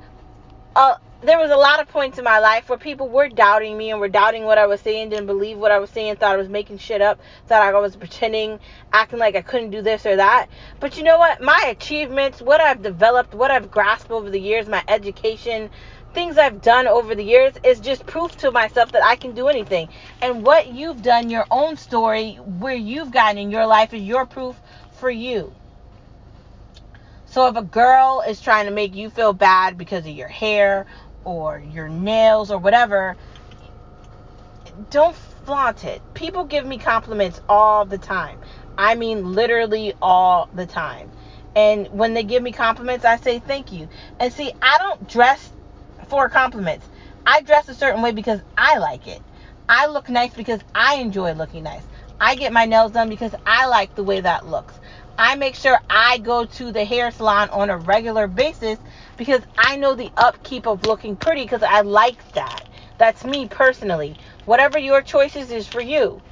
[0.76, 3.90] uh, there was a lot of points in my life where people were doubting me
[3.90, 6.36] and were doubting what I was saying, didn't believe what I was saying, thought I
[6.36, 8.60] was making shit up, thought I was pretending,
[8.92, 10.46] acting like I couldn't do this or that.
[10.78, 11.42] But you know what?
[11.42, 15.70] My achievements, what I've developed, what I've grasped over the years, my education,
[16.18, 19.46] things I've done over the years is just proof to myself that I can do
[19.46, 19.88] anything.
[20.20, 24.26] And what you've done, your own story, where you've gotten in your life is your
[24.26, 25.52] proof for you.
[27.26, 30.86] So if a girl is trying to make you feel bad because of your hair
[31.22, 33.16] or your nails or whatever,
[34.90, 36.02] don't flaunt it.
[36.14, 38.40] People give me compliments all the time.
[38.76, 41.12] I mean, literally all the time.
[41.54, 43.88] And when they give me compliments, I say thank you.
[44.18, 45.52] And see, I don't dress
[46.08, 46.86] for compliments.
[47.26, 49.20] I dress a certain way because I like it.
[49.68, 51.82] I look nice because I enjoy looking nice.
[52.20, 54.74] I get my nails done because I like the way that looks.
[55.18, 58.78] I make sure I go to the hair salon on a regular basis
[59.16, 62.64] because I know the upkeep of looking pretty because I like that.
[62.98, 64.16] That's me personally.
[64.46, 66.22] Whatever your choices is for you.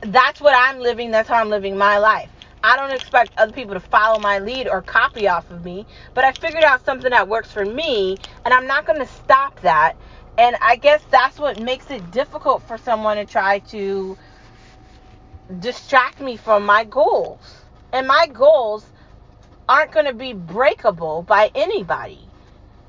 [0.00, 1.10] That's what I'm living.
[1.10, 2.30] That's how I'm living my life.
[2.62, 6.24] I don't expect other people to follow my lead or copy off of me, but
[6.24, 9.96] I figured out something that works for me, and I'm not going to stop that.
[10.38, 14.16] And I guess that's what makes it difficult for someone to try to
[15.60, 17.40] distract me from my goals.
[17.92, 18.86] And my goals
[19.68, 22.20] aren't going to be breakable by anybody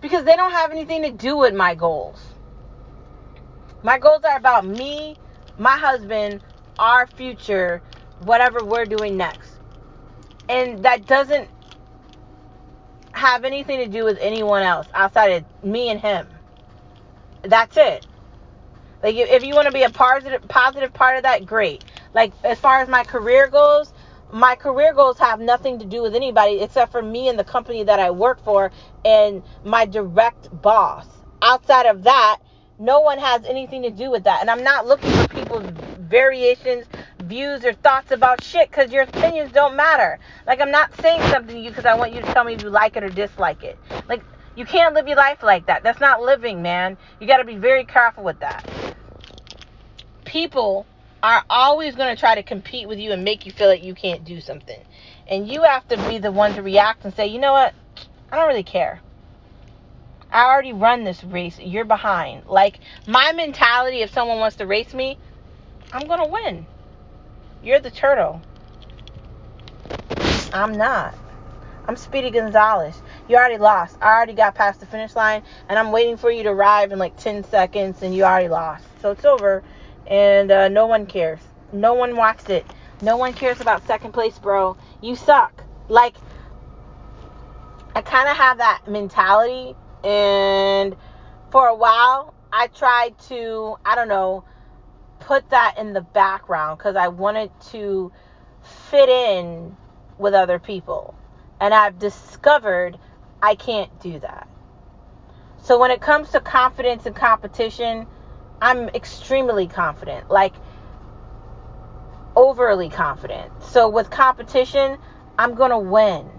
[0.02, 2.20] because they don't have anything to do with my goals.
[3.84, 5.18] My goals are about me,
[5.58, 6.42] my husband,
[6.80, 7.82] our future,
[8.20, 9.53] whatever we're doing next.
[10.50, 11.50] And that doesn't
[13.14, 16.28] have anything to do with anyone else outside of me and him.
[17.44, 18.06] That's it.
[19.02, 21.84] Like if you want to be a positive positive part of that, great.
[22.14, 23.94] Like as far as my career goes,
[24.32, 27.84] my career goals have nothing to do with anybody except for me and the company
[27.84, 28.72] that I work for
[29.06, 31.06] and my direct boss.
[31.42, 32.40] Outside of that,
[32.80, 34.42] no one has anything to do with that.
[34.42, 36.86] And I'm not looking for people's variations,
[37.34, 40.20] views, or thoughts about shit because your opinions don't matter.
[40.46, 42.62] Like, I'm not saying something to you because I want you to tell me if
[42.62, 43.80] you like it or dislike it.
[44.08, 44.22] Like,
[44.56, 45.82] you can't live your life like that.
[45.82, 46.96] That's not living, man.
[47.20, 48.70] You got to be very careful with that.
[50.26, 50.86] People
[51.24, 53.96] are always going to try to compete with you and make you feel like you
[53.96, 54.80] can't do something.
[55.28, 57.74] And you have to be the one to react and say, you know what?
[58.32, 59.02] I don't really care.
[60.32, 61.58] I already run this race.
[61.60, 62.46] You're behind.
[62.46, 65.18] Like, my mentality, if someone wants to race me,
[65.92, 66.68] I'm going to win.
[67.64, 68.42] You're the turtle.
[70.54, 71.16] I'm not.
[71.88, 73.02] I'm Speedy Gonzales.
[73.28, 73.98] You already lost.
[74.02, 77.00] I already got past the finish line, and I'm waiting for you to arrive in
[77.00, 78.84] like 10 seconds, and you already lost.
[79.02, 79.64] So it's over
[80.08, 81.40] and uh, no one cares.
[81.72, 82.66] No one watched it.
[83.02, 84.78] No one cares about second place, bro.
[85.02, 85.64] You suck.
[85.90, 86.16] Like,
[87.96, 90.96] I kind of have that mentality, and
[91.52, 94.44] for a while, I tried to, I don't know,
[95.26, 98.12] put that in the background because I wanted to
[98.92, 99.76] fit in
[100.18, 101.16] with other people.
[101.60, 102.98] And I've discovered
[103.42, 104.48] I can't do that.
[105.64, 108.06] So when it comes to confidence and competition,
[108.62, 110.54] I'm extremely confident, like
[112.36, 113.52] overly confident.
[113.64, 114.98] So with competition,
[115.38, 116.30] I'm going to win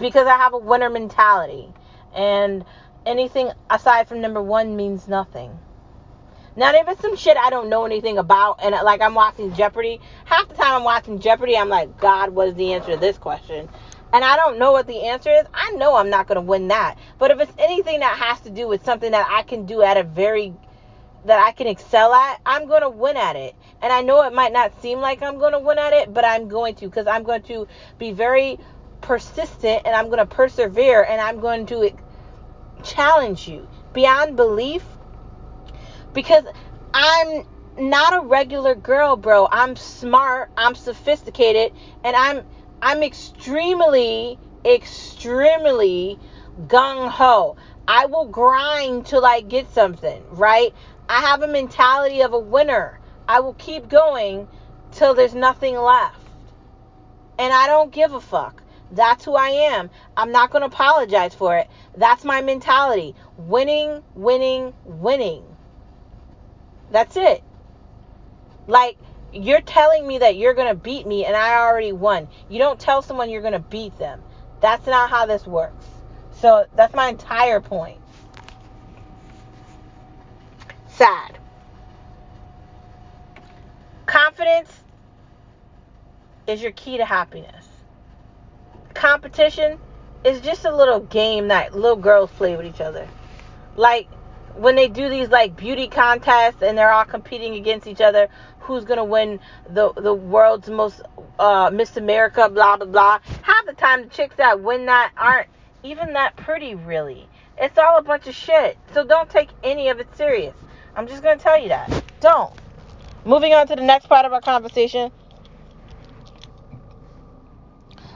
[0.00, 1.72] because I have a winner mentality.
[2.14, 2.64] And
[3.04, 5.58] anything aside from number one means nothing.
[6.56, 10.00] Now, if it's some shit I don't know anything about, and like I'm watching Jeopardy,
[10.24, 13.18] half the time I'm watching Jeopardy, I'm like, God, what is the answer to this
[13.18, 13.68] question?
[14.12, 15.44] And I don't know what the answer is.
[15.52, 16.96] I know I'm not going to win that.
[17.18, 19.98] But if it's anything that has to do with something that I can do at
[19.98, 20.54] a very
[21.26, 23.54] that I can excel at, I'm going to win at it.
[23.82, 26.24] And I know it might not seem like I'm going to win at it, but
[26.24, 27.66] I'm going to because I'm going to
[27.98, 28.58] be very
[29.00, 31.92] persistent and I'm going to persevere and I'm going to
[32.84, 34.84] challenge you beyond belief
[36.16, 36.44] because
[36.94, 37.46] I'm
[37.78, 39.46] not a regular girl, bro.
[39.52, 42.42] I'm smart, I'm sophisticated, and I'm
[42.80, 46.18] I'm extremely extremely
[46.66, 47.56] gung ho.
[47.86, 50.74] I will grind till I get something, right?
[51.08, 52.98] I have a mentality of a winner.
[53.28, 54.48] I will keep going
[54.92, 56.18] till there's nothing left.
[57.38, 58.62] And I don't give a fuck.
[58.90, 59.90] That's who I am.
[60.16, 61.68] I'm not going to apologize for it.
[61.96, 63.14] That's my mentality.
[63.36, 65.55] Winning, winning, winning.
[66.90, 67.42] That's it.
[68.66, 68.96] Like,
[69.32, 72.28] you're telling me that you're going to beat me and I already won.
[72.48, 74.22] You don't tell someone you're going to beat them.
[74.60, 75.84] That's not how this works.
[76.32, 78.00] So, that's my entire point.
[80.96, 81.38] sad.
[84.06, 84.72] Confidence
[86.46, 87.66] is your key to happiness.
[88.94, 89.78] Competition
[90.24, 93.06] is just a little game that little girls play with each other.
[93.76, 94.08] Like
[94.56, 98.28] when they do these like beauty contests and they're all competing against each other,
[98.60, 99.40] who's gonna win
[99.70, 101.02] the the world's most
[101.38, 103.18] uh, Miss America, blah blah blah.
[103.42, 105.48] Half the time the chicks that win that aren't
[105.82, 107.28] even that pretty really.
[107.58, 108.76] It's all a bunch of shit.
[108.92, 110.54] So don't take any of it serious.
[110.94, 112.02] I'm just to tell you that.
[112.20, 112.52] Don't.
[113.24, 115.10] Moving on to the next part of our conversation.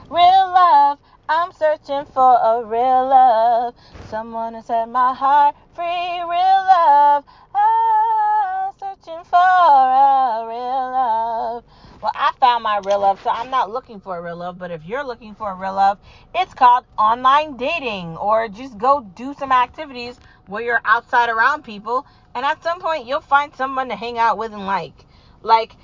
[0.09, 0.99] Real love.
[1.33, 3.73] I'm searching for a real love.
[4.09, 5.85] Someone to set my heart free.
[5.85, 7.23] Real love.
[7.55, 11.63] I'm searching for a real love.
[12.01, 14.59] Well, I found my real love, so I'm not looking for a real love.
[14.59, 15.99] But if you're looking for a real love,
[16.35, 22.05] it's called online dating, or just go do some activities where you're outside around people,
[22.35, 25.05] and at some point you'll find someone to hang out with and like.
[25.43, 25.77] Like,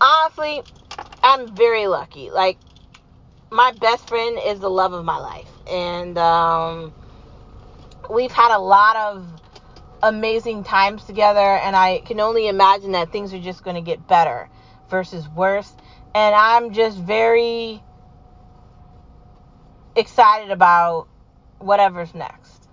[0.00, 0.62] honestly,
[1.22, 2.30] I'm very lucky.
[2.30, 2.58] Like,
[3.54, 6.92] my best friend is the love of my life, and um,
[8.10, 9.26] we've had a lot of
[10.02, 14.08] amazing times together, and I can only imagine that things are just going to get
[14.08, 14.48] better
[14.90, 15.72] versus worse.
[16.16, 17.80] And I'm just very
[19.96, 21.06] excited about
[21.58, 22.68] whatever's next.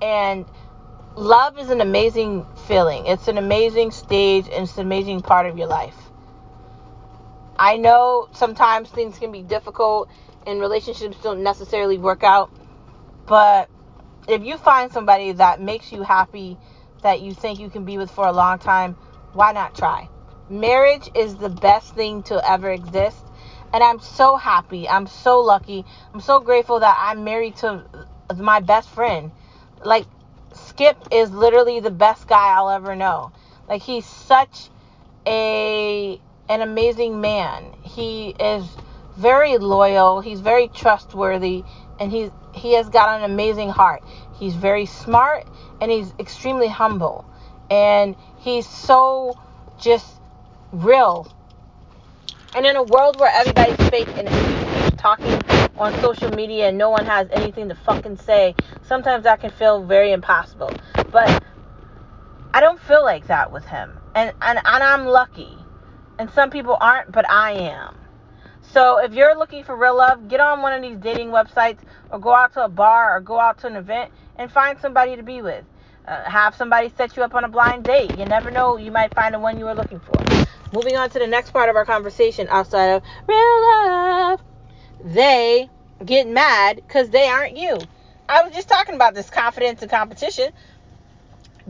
[0.00, 0.46] And
[1.16, 3.06] love is an amazing feeling.
[3.06, 5.96] It's an amazing stage and it's an amazing part of your life.
[7.58, 10.10] I know sometimes things can be difficult
[10.46, 12.50] and relationships don't necessarily work out,
[13.26, 13.70] but
[14.28, 16.58] if you find somebody that makes you happy,
[17.02, 18.94] that you think you can be with for a long time,
[19.32, 20.08] why not try?
[20.50, 23.24] Marriage is the best thing to ever exist.
[23.72, 24.88] And I'm so happy.
[24.88, 25.84] I'm so lucky.
[26.14, 27.84] I'm so grateful that I'm married to
[28.36, 29.32] my best friend.
[29.84, 30.06] Like,
[30.76, 33.32] Skip is literally the best guy I'll ever know.
[33.66, 34.68] Like, he's such
[35.26, 37.72] a an amazing man.
[37.82, 38.62] He is
[39.16, 41.64] very loyal, he's very trustworthy,
[41.98, 44.02] and he's he has got an amazing heart.
[44.38, 45.46] He's very smart
[45.80, 47.24] and he's extremely humble.
[47.70, 49.38] And he's so
[49.80, 50.20] just
[50.72, 51.26] real.
[52.54, 56.90] And in a world where everybody's fake and keeps talking on social media and no
[56.90, 58.54] one has anything to fucking say,
[58.86, 60.70] sometimes that can feel very impossible.
[61.12, 61.42] But
[62.52, 63.92] I don't feel like that with him.
[64.14, 65.56] And and, and I'm lucky.
[66.18, 67.96] And some people aren't, but I am.
[68.72, 71.78] So if you're looking for real love, get on one of these dating websites
[72.10, 75.16] or go out to a bar or go out to an event and find somebody
[75.16, 75.64] to be with.
[76.06, 78.16] Uh, have somebody set you up on a blind date.
[78.16, 80.46] You never know, you might find the one you were looking for.
[80.72, 84.55] Moving on to the next part of our conversation outside of real love.
[85.06, 85.70] They
[86.04, 87.78] get mad because they aren't you.
[88.28, 90.50] I was just talking about this confidence and competition.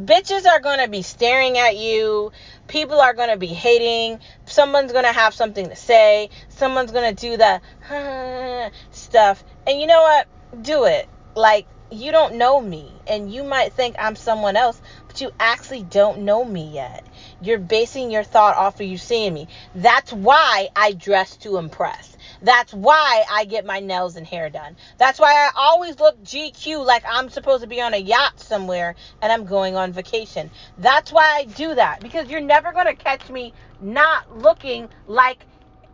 [0.01, 2.33] Bitches are going to be staring at you.
[2.67, 4.21] People are going to be hating.
[4.47, 6.31] Someone's going to have something to say.
[6.49, 9.45] Someone's going to do the stuff.
[9.67, 10.27] And you know what?
[10.63, 11.07] Do it.
[11.35, 12.91] Like, you don't know me.
[13.07, 17.07] And you might think I'm someone else, but you actually don't know me yet.
[17.43, 19.49] You're basing your thought off of you seeing me.
[19.75, 22.16] That's why I dress to impress.
[22.43, 24.77] That's why I get my nails and hair done.
[24.99, 28.95] That's why I always look GQ like I'm supposed to be on a yacht somewhere
[29.23, 30.51] and I'm going on vacation.
[30.79, 35.45] That's why I do that because you're never going to catch me not looking like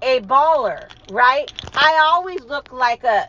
[0.03, 1.53] a baller, right?
[1.75, 3.29] I always look like a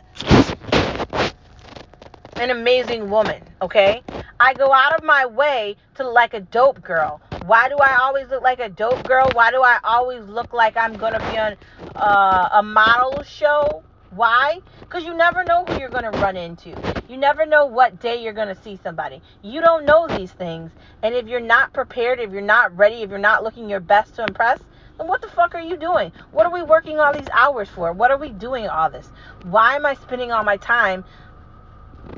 [2.36, 4.02] an amazing woman, okay?
[4.40, 7.20] I go out of my way to look like a dope girl.
[7.46, 9.28] Why do I always look like a dope girl?
[9.34, 11.56] Why do I always look like I'm going to be on
[11.94, 13.82] uh, a model show?
[14.10, 14.60] Why?
[14.80, 16.74] Because you never know who you're going to run into.
[17.08, 19.20] You never know what day you're going to see somebody.
[19.42, 20.70] You don't know these things.
[21.02, 24.14] And if you're not prepared, if you're not ready, if you're not looking your best
[24.16, 24.60] to impress,
[24.98, 26.12] then what the fuck are you doing?
[26.30, 27.92] What are we working all these hours for?
[27.92, 29.08] What are we doing all this?
[29.42, 31.04] Why am I spending all my time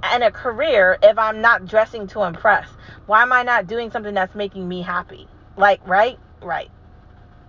[0.03, 2.69] and a career if I'm not dressing to impress?
[3.07, 5.29] Why am I not doing something that's making me happy?
[5.57, 6.19] Like, right?
[6.43, 6.71] Right.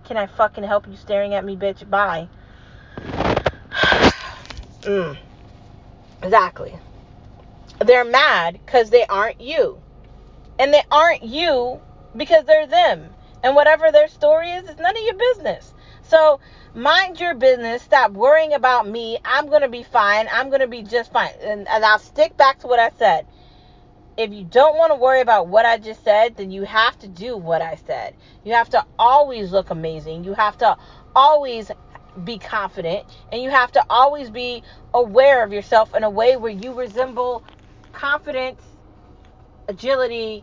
[0.04, 1.88] Can I fucking help you staring at me, bitch?
[1.88, 2.28] Bye.
[4.82, 5.18] mm.
[6.22, 6.78] Exactly.
[7.84, 9.80] They're mad because they aren't you.
[10.58, 11.80] And they aren't you
[12.16, 13.10] because they're them.
[13.42, 15.74] And whatever their story is, it's none of your business.
[16.08, 16.40] So
[16.74, 17.82] mind your business.
[17.82, 19.18] Stop worrying about me.
[19.24, 20.26] I'm going to be fine.
[20.32, 21.32] I'm going to be just fine.
[21.42, 23.26] And, and I'll stick back to what I said.
[24.16, 27.08] If you don't want to worry about what I just said, then you have to
[27.08, 28.14] do what I said.
[28.42, 30.24] You have to always look amazing.
[30.24, 30.76] You have to
[31.14, 31.70] always
[32.24, 33.06] be confident.
[33.30, 34.62] And you have to always be
[34.94, 37.44] aware of yourself in a way where you resemble
[37.92, 38.62] confidence,
[39.68, 40.42] agility,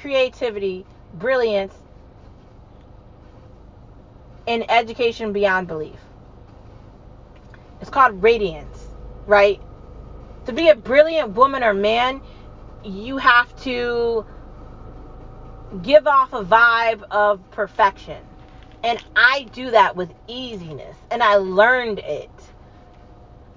[0.00, 1.74] creativity, brilliance,
[4.48, 6.00] in education beyond belief.
[7.82, 8.88] It's called radiance,
[9.26, 9.60] right?
[10.46, 12.22] To be a brilliant woman or man,
[12.82, 14.24] you have to
[15.82, 18.24] give off a vibe of perfection.
[18.82, 20.96] And I do that with easiness.
[21.10, 22.30] And I learned it.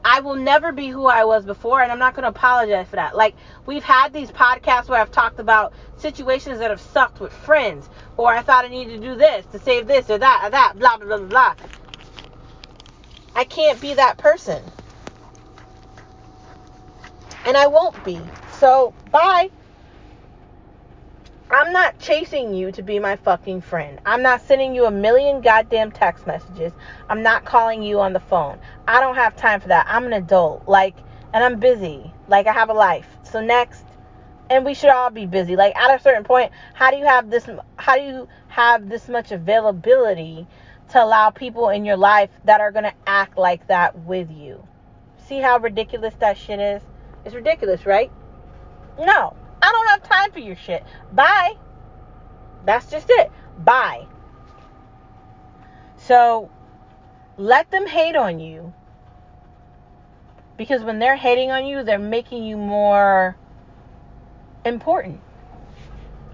[0.04, 2.96] I will never be who I was before, and I'm not going to apologize for
[2.96, 3.16] that.
[3.16, 3.36] Like,
[3.68, 8.34] we've had these podcasts where I've talked about situations that have sucked with friends, or
[8.34, 10.98] I thought I needed to do this to save this or that or that, blah,
[10.98, 11.56] blah, blah, blah.
[13.36, 14.62] I can't be that person.
[17.46, 18.20] And I won't be.
[18.60, 19.50] So, bye.
[21.50, 24.00] I'm not chasing you to be my fucking friend.
[24.06, 26.72] I'm not sending you a million goddamn text messages.
[27.10, 28.58] I'm not calling you on the phone.
[28.88, 29.86] I don't have time for that.
[29.90, 30.68] I'm an adult.
[30.68, 30.96] Like,
[31.34, 32.14] and I'm busy.
[32.28, 33.08] Like, I have a life.
[33.24, 33.84] So, next.
[34.52, 35.56] And we should all be busy.
[35.56, 37.48] Like, at a certain point, how do you have this,
[37.78, 40.46] how do you have this much availability
[40.90, 44.68] to allow people in your life that are going to act like that with you?
[45.30, 46.82] See how ridiculous that shit is?
[47.24, 48.12] It's ridiculous, right?
[49.00, 49.38] No.
[49.62, 50.84] I don't have time for your shit.
[51.14, 51.54] Bye.
[52.66, 53.32] That's just it.
[53.58, 54.06] Bye.
[55.96, 56.52] So
[57.38, 58.74] let them hate on you.
[60.58, 63.38] Because when they're hating on you, they're making you more
[64.66, 65.20] important.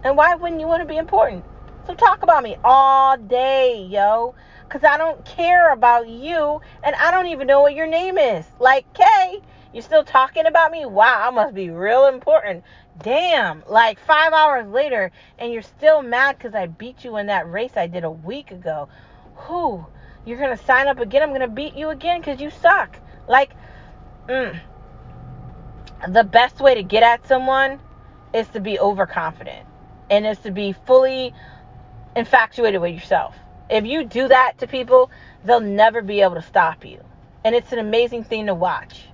[0.03, 1.43] And why wouldn't you want to be important?
[1.85, 4.35] So talk about me all day, yo.
[4.67, 8.45] Because I don't care about you and I don't even know what your name is.
[8.59, 9.41] Like, Kay,
[9.73, 10.85] you're still talking about me?
[10.85, 12.63] Wow, I must be real important.
[13.01, 17.49] Damn, like five hours later, and you're still mad because I beat you in that
[17.49, 18.89] race I did a week ago.
[19.35, 19.85] Who?
[20.25, 21.23] You're going to sign up again?
[21.23, 22.97] I'm going to beat you again because you suck.
[23.29, 23.51] Like,
[24.27, 24.59] mm,
[26.09, 27.79] the best way to get at someone
[28.33, 29.65] is to be overconfident
[30.09, 31.33] and is to be fully
[32.15, 33.35] infatuated with yourself.
[33.69, 35.11] If you do that to people,
[35.43, 37.03] they'll never be able to stop you.
[37.43, 39.05] And it's an amazing thing to watch.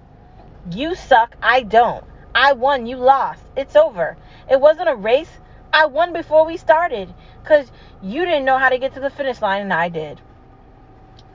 [0.72, 2.05] You suck, I don't.
[2.36, 3.43] I won, you lost.
[3.55, 4.18] It's over.
[4.49, 5.30] It wasn't a race.
[5.72, 9.41] I won before we started because you didn't know how to get to the finish
[9.41, 10.22] line and I did.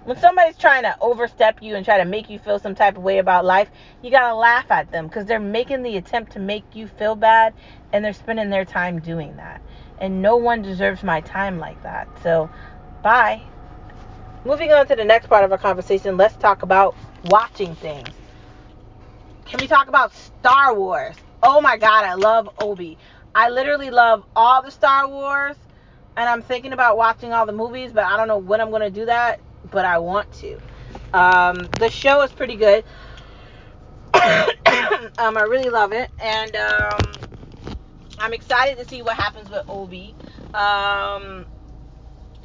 [0.05, 3.03] When somebody's trying to overstep you and try to make you feel some type of
[3.03, 3.71] way about life,
[4.03, 7.15] you got to laugh at them because they're making the attempt to make you feel
[7.15, 7.53] bad
[7.93, 9.61] and they're spending their time doing that.
[9.99, 12.09] And no one deserves my time like that.
[12.23, 12.49] So,
[13.03, 13.43] bye.
[14.45, 18.09] Moving on to the next part of our conversation, let's talk about watching things.
[19.45, 21.17] Can we talk about Star Wars?
[21.43, 22.97] Oh my god, I love Obi.
[23.35, 25.57] I literally love all the Star Wars
[26.17, 28.83] and I'm thinking about watching all the movies, but I don't know when I'm going
[28.83, 29.41] to do that
[29.71, 30.59] but I want to.
[31.13, 32.85] Um, the show is pretty good.
[34.15, 37.01] um, I really love it, and um,
[38.19, 40.15] I'm excited to see what happens with Obi.
[40.55, 41.45] Um,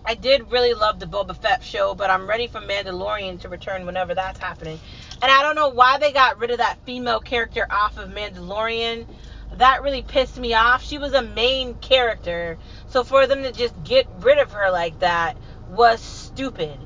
[0.05, 3.85] I did really love the Boba Fett show, but I'm ready for Mandalorian to return
[3.85, 4.79] whenever that's happening.
[5.21, 9.07] And I don't know why they got rid of that female character off of Mandalorian.
[9.53, 10.83] That really pissed me off.
[10.83, 12.57] She was a main character.
[12.87, 15.37] So for them to just get rid of her like that
[15.69, 16.77] was stupid.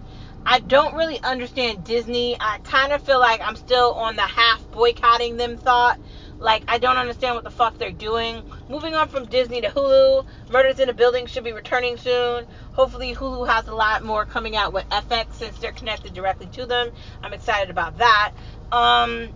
[0.50, 2.38] I don't really understand Disney.
[2.40, 6.00] I kind of feel like I'm still on the half boycotting them thought.
[6.40, 8.50] Like, I don't understand what the fuck they're doing.
[8.70, 10.26] Moving on from Disney to Hulu.
[10.50, 12.48] Murders in a Building should be returning soon.
[12.72, 16.66] Hopefully, Hulu has a lot more coming out with FX since they're connected directly to
[16.66, 16.92] them.
[17.22, 18.32] I'm excited about that.
[18.72, 19.28] Um,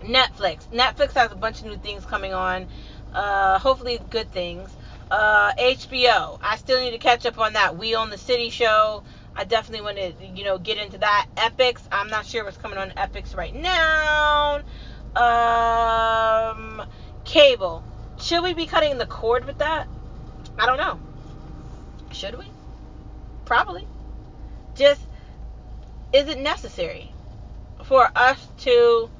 [0.00, 0.66] Netflix.
[0.72, 2.66] Netflix has a bunch of new things coming on.
[3.12, 4.68] Uh, hopefully, good things.
[5.12, 6.40] Uh, HBO.
[6.42, 9.04] I still need to catch up on that We Own the City show.
[9.36, 11.26] I definitely want to, you know, get into that.
[11.36, 14.60] Epix, I'm not sure what's coming on Epix right now.
[15.16, 16.82] Um,
[17.24, 17.84] cable.
[18.20, 19.88] Should we be cutting the cord with that?
[20.58, 21.00] I don't know.
[22.12, 22.46] Should we?
[23.44, 23.86] Probably.
[24.76, 25.02] Just,
[26.12, 27.12] is it necessary
[27.84, 29.10] for us to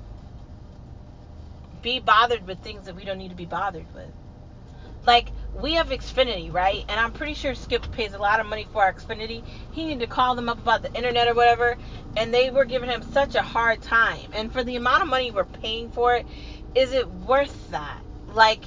[1.82, 4.10] be bothered with things that we don't need to be bothered with?
[5.06, 5.28] Like,
[5.61, 6.84] we have Xfinity, right?
[6.88, 9.42] And I'm pretty sure Skip pays a lot of money for our Xfinity.
[9.72, 11.76] He needed to call them up about the internet or whatever,
[12.16, 14.30] and they were giving him such a hard time.
[14.34, 16.26] And for the amount of money we're paying for it,
[16.74, 18.00] is it worth that?
[18.32, 18.64] Like,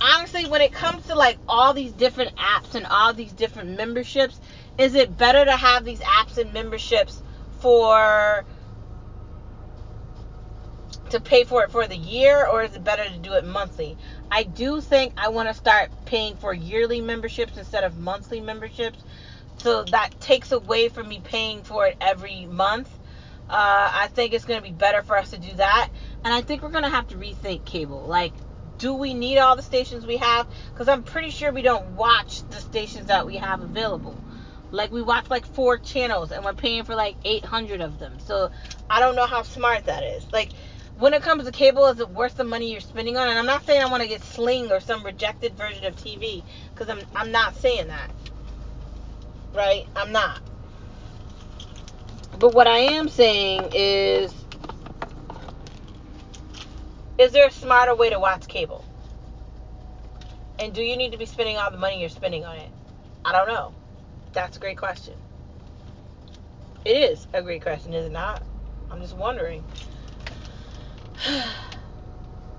[0.00, 4.40] honestly, when it comes to like all these different apps and all these different memberships,
[4.78, 7.20] is it better to have these apps and memberships
[7.60, 8.44] for
[11.12, 13.96] to pay for it for the year or is it better to do it monthly?
[14.30, 18.98] I do think I want to start paying for yearly memberships instead of monthly memberships.
[19.58, 22.88] So that takes away from me paying for it every month.
[23.48, 25.90] Uh, I think it's going to be better for us to do that.
[26.24, 28.06] And I think we're going to have to rethink cable.
[28.06, 28.32] Like,
[28.78, 30.46] do we need all the stations we have?
[30.72, 34.16] Because I'm pretty sure we don't watch the stations that we have available.
[34.70, 38.18] Like, we watch like four channels and we're paying for like 800 of them.
[38.18, 38.50] So
[38.88, 40.26] I don't know how smart that is.
[40.32, 40.48] Like,
[41.02, 43.28] when it comes to cable, is it worth the money you're spending on?
[43.28, 46.44] And I'm not saying I want to get Sling or some rejected version of TV
[46.72, 48.08] because I'm I'm not saying that.
[49.52, 49.88] Right?
[49.96, 50.40] I'm not.
[52.38, 54.32] But what I am saying is
[57.18, 58.84] is there a smarter way to watch cable?
[60.60, 62.70] And do you need to be spending all the money you're spending on it?
[63.24, 63.74] I don't know.
[64.34, 65.14] That's a great question.
[66.84, 68.44] It is a great question, is it not?
[68.88, 69.64] I'm just wondering.
[71.24, 71.52] I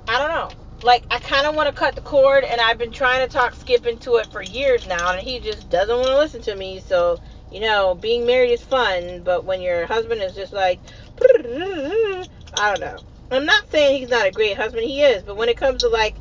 [0.07, 0.49] don't know.
[0.84, 3.55] Like, I kind of want to cut the cord, and I've been trying to talk
[3.55, 6.81] Skip into it for years now, and he just doesn't want to listen to me.
[6.81, 7.19] So,
[7.51, 10.81] you know, being married is fun, but when your husband is just like,
[11.21, 12.25] I
[12.57, 12.97] don't know.
[13.31, 15.88] I'm not saying he's not a great husband, he is, but when it comes to
[15.88, 16.15] like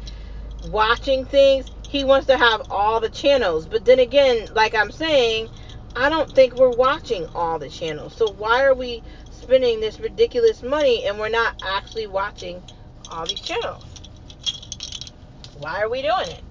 [0.69, 3.67] watching things, he wants to have all the channels.
[3.67, 5.51] But then again, like I'm saying,
[5.97, 8.15] I don't think we're watching all the channels.
[8.17, 12.63] So why are we spending this ridiculous money and we're not actually watching
[13.11, 13.92] all these channels.
[15.59, 16.43] Why are we doing it?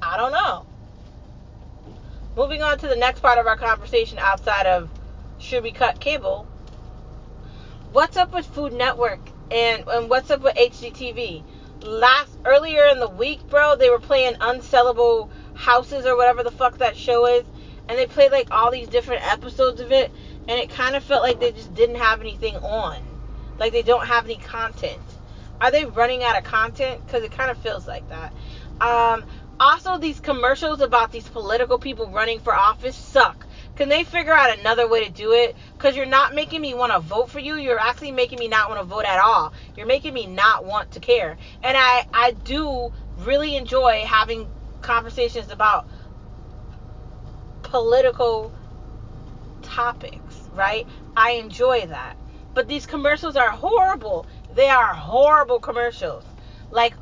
[0.00, 0.66] I don't know.
[2.36, 4.88] Moving on to the next part of our conversation outside of
[5.38, 6.46] should we cut cable?
[7.92, 11.44] What's up with Food Network and, and what's up with HGTV?
[11.84, 16.78] last earlier in the week, bro, they were playing unsellable houses or whatever the fuck
[16.78, 17.44] that show is,
[17.88, 20.10] and they played like all these different episodes of it,
[20.48, 23.02] and it kind of felt like they just didn't have anything on,
[23.58, 25.00] like they don't have any content.
[25.62, 27.06] Are they running out of content?
[27.06, 28.34] Because it kind of feels like that.
[28.80, 29.24] Um,
[29.60, 33.46] also, these commercials about these political people running for office suck.
[33.76, 35.54] Can they figure out another way to do it?
[35.74, 37.54] Because you're not making me want to vote for you.
[37.54, 39.52] You're actually making me not want to vote at all.
[39.76, 41.38] You're making me not want to care.
[41.62, 44.50] And I, I do really enjoy having
[44.80, 45.86] conversations about
[47.62, 48.52] political
[49.62, 50.88] topics, right?
[51.16, 52.16] I enjoy that.
[52.54, 54.26] But these commercials are horrible.
[54.54, 56.24] They are horrible commercials.
[56.70, 56.94] Like,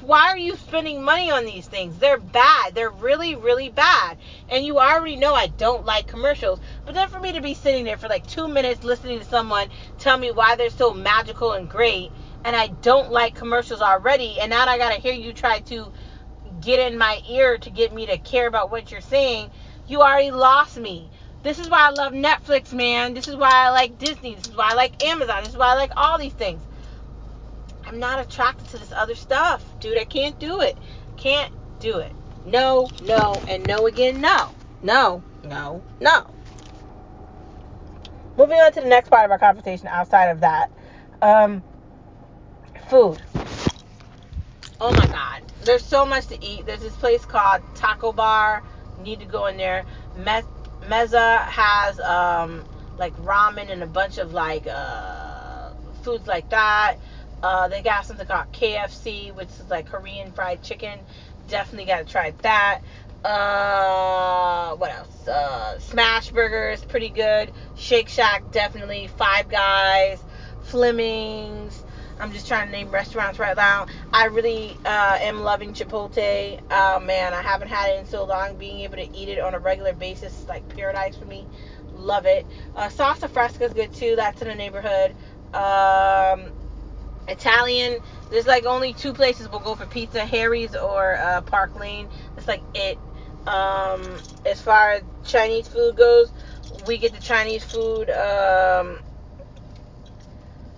[0.00, 1.98] why are you spending money on these things?
[1.98, 2.74] They're bad.
[2.74, 4.18] They're really, really bad.
[4.48, 6.60] And you already know I don't like commercials.
[6.84, 9.68] But then for me to be sitting there for like two minutes listening to someone
[9.98, 12.10] tell me why they're so magical and great,
[12.44, 15.92] and I don't like commercials already, and now I gotta hear you try to
[16.60, 19.50] get in my ear to get me to care about what you're saying,
[19.86, 21.10] you already lost me.
[21.42, 23.14] This is why I love Netflix, man.
[23.14, 24.34] This is why I like Disney.
[24.34, 25.44] This is why I like Amazon.
[25.44, 26.62] This is why I like all these things.
[27.86, 29.98] I'm not attracted to this other stuff, dude.
[29.98, 30.76] I can't do it.
[31.16, 32.12] Can't do it.
[32.44, 34.54] No, no, and no again, no.
[34.82, 36.26] No, no, no.
[38.36, 40.70] Moving on to the next part of our conversation outside of that.
[41.22, 41.62] Um,
[42.88, 43.20] food.
[44.80, 45.42] Oh my God.
[45.62, 46.66] There's so much to eat.
[46.66, 48.62] There's this place called Taco Bar.
[49.02, 49.84] Need to go in there.
[50.16, 50.42] Me-
[50.88, 52.64] Meza has um,
[52.98, 55.70] like ramen and a bunch of like uh,
[56.02, 56.96] foods like that.
[57.42, 60.98] Uh, they got something called KFC, which is like Korean fried chicken.
[61.48, 62.80] Definitely got to try that.
[63.24, 65.28] Uh, what else?
[65.28, 67.52] Uh, Smash Burgers, pretty good.
[67.76, 69.08] Shake Shack, definitely.
[69.16, 70.22] Five Guys,
[70.62, 71.84] Fleming's.
[72.20, 73.86] I'm just trying to name restaurants right now.
[74.12, 76.60] I really uh, am loving Chipotle.
[76.70, 78.56] Oh man, I haven't had it in so long.
[78.56, 81.46] Being able to eat it on a regular basis is like paradise for me.
[81.92, 82.46] Love it.
[82.74, 84.16] Uh, Salsa Fresca is good too.
[84.16, 85.14] That's in the neighborhood.
[85.54, 86.52] Um,
[87.28, 88.00] Italian,
[88.30, 92.08] there's like only two places we'll go for pizza: Harry's or uh, Park Lane.
[92.36, 92.98] It's like it.
[93.46, 96.32] Um, as far as Chinese food goes,
[96.86, 98.10] we get the Chinese food.
[98.10, 98.98] Um,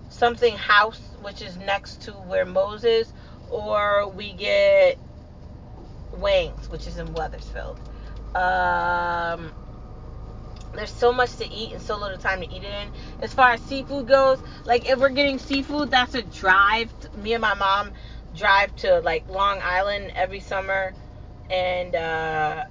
[0.09, 3.13] something house, which is next to where Moses,
[3.49, 4.97] or we get
[6.13, 7.79] Wings, which is in Wethersfield.
[8.35, 9.51] Um,
[10.73, 12.89] there's so much to eat and so little time to eat it in.
[13.21, 16.93] As far as seafood goes, like if we're getting seafood, that's a drive.
[17.15, 17.91] Me and my mom
[18.35, 20.93] drive to like Long Island every summer,
[21.49, 22.63] and uh,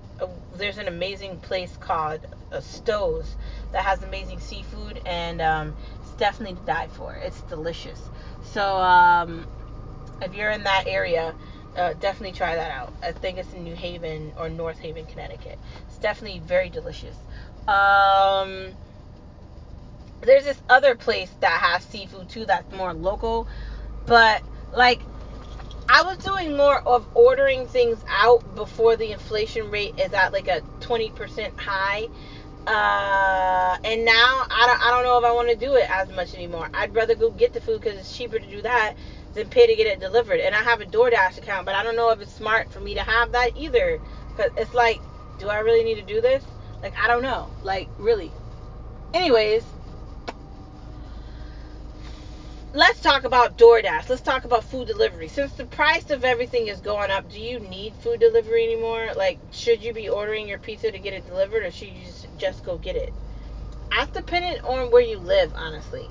[0.56, 2.20] there's an amazing place called
[2.52, 3.36] uh, Stowe's
[3.72, 7.14] that has amazing seafood, and um, it's definitely to die for.
[7.14, 8.00] It's delicious.
[8.52, 9.46] So um,
[10.22, 11.34] if you're in that area,
[11.76, 12.92] uh, definitely try that out.
[13.02, 15.58] I think it's in New Haven or North Haven, Connecticut.
[15.86, 17.16] It's definitely very delicious.
[17.68, 18.72] Um,
[20.22, 23.46] there's this other place that has seafood too that's more local,
[24.06, 24.42] but
[24.72, 25.00] like
[25.88, 30.48] I was doing more of ordering things out before the inflation rate is at like
[30.48, 32.08] a 20% high.
[32.66, 36.08] Uh, and now I don't, I don't know if I want to do it as
[36.10, 36.68] much anymore.
[36.74, 38.94] I'd rather go get the food because it's cheaper to do that
[39.34, 40.40] than pay to get it delivered.
[40.40, 42.94] And I have a DoorDash account, but I don't know if it's smart for me
[42.94, 44.00] to have that either.
[44.30, 45.00] Because it's like,
[45.38, 46.44] do I really need to do this?
[46.82, 47.50] Like, I don't know.
[47.62, 48.30] Like, really.
[49.14, 49.64] Anyways,
[52.72, 54.08] let's talk about DoorDash.
[54.08, 55.28] Let's talk about food delivery.
[55.28, 59.08] Since the price of everything is going up, do you need food delivery anymore?
[59.16, 62.28] Like, should you be ordering your pizza to get it delivered, or should you just,
[62.38, 63.12] just go get it?
[63.90, 66.06] That's dependent on where you live, honestly.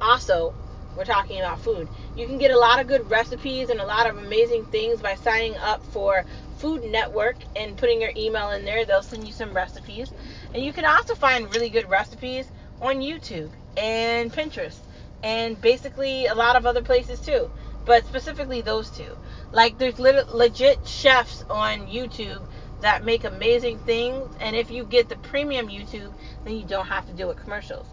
[0.00, 0.52] Also,
[0.96, 1.88] we're talking about food.
[2.16, 5.14] You can get a lot of good recipes and a lot of amazing things by
[5.14, 6.24] signing up for
[6.58, 8.84] Food Network and putting your email in there.
[8.84, 10.12] They'll send you some recipes.
[10.52, 12.50] And you can also find really good recipes
[12.82, 14.80] on YouTube and Pinterest
[15.22, 17.50] and basically a lot of other places too.
[17.84, 19.16] But specifically those two.
[19.52, 22.42] Like there's legit chefs on YouTube
[22.80, 26.12] that make amazing things and if you get the premium YouTube,
[26.44, 27.86] then you don't have to deal with commercials.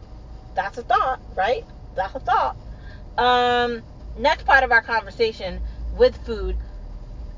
[0.56, 1.66] That's a thought, right?
[1.96, 2.58] That's a thought.
[3.18, 3.82] Um,
[4.18, 5.62] next part of our conversation
[5.96, 6.58] with food.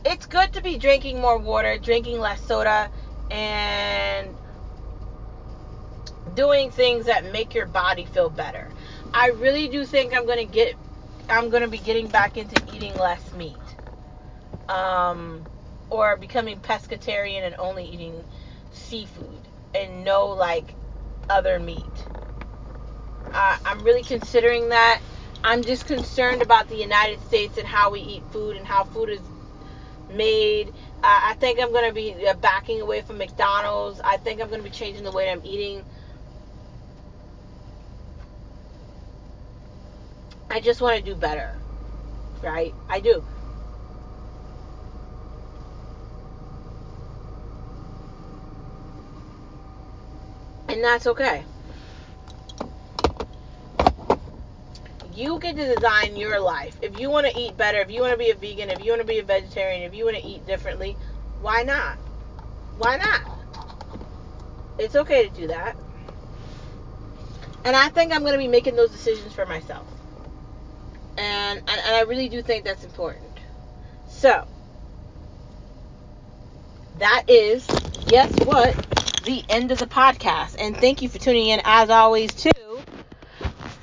[0.06, 2.90] It's good to be drinking more water, drinking less soda,
[3.30, 4.36] and
[6.36, 8.70] doing things that make your body feel better.
[9.14, 10.76] I really do think I'm gonna get
[11.30, 13.56] I'm gonna be getting back into eating less meat.
[14.70, 15.48] Um,
[15.90, 18.24] or becoming pescatarian and only eating
[18.72, 20.76] seafood and no like
[21.30, 22.08] other meat.
[23.34, 25.00] I'm really considering that
[25.44, 29.10] I'm just concerned about the United States and how we eat food and how food
[29.10, 29.22] is
[30.10, 30.74] made.
[31.04, 34.02] I think I'm going to be uh, backing away from McDonald's.
[34.04, 35.86] I think I'm going to be changing the way I'm eating.
[40.50, 41.56] I just want to do better.
[42.42, 42.74] Right?
[42.90, 43.24] I do.
[50.70, 51.44] And that's okay.
[55.20, 56.78] you get to design your life.
[56.82, 58.92] If you want to eat better, if you want to be a vegan, if you
[58.92, 60.96] want to be a vegetarian, if you want to eat differently,
[61.42, 61.98] why not?
[62.78, 63.22] Why not?
[64.80, 65.76] It's okay to do that.
[67.66, 69.99] And I think I'm going to be making those decisions for myself.
[71.20, 73.26] And, and, I really do think that's important.
[74.08, 74.48] So,
[77.00, 77.68] that is,
[78.08, 78.74] guess what?
[79.26, 80.56] The end of the podcast.
[80.58, 82.52] And thank you for tuning in, as always, to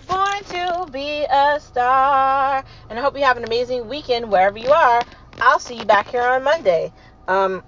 [0.09, 2.65] Born to be a star.
[2.89, 5.03] And I hope you have an amazing weekend wherever you are.
[5.39, 6.91] I'll see you back here on Monday.
[7.29, 7.63] Um,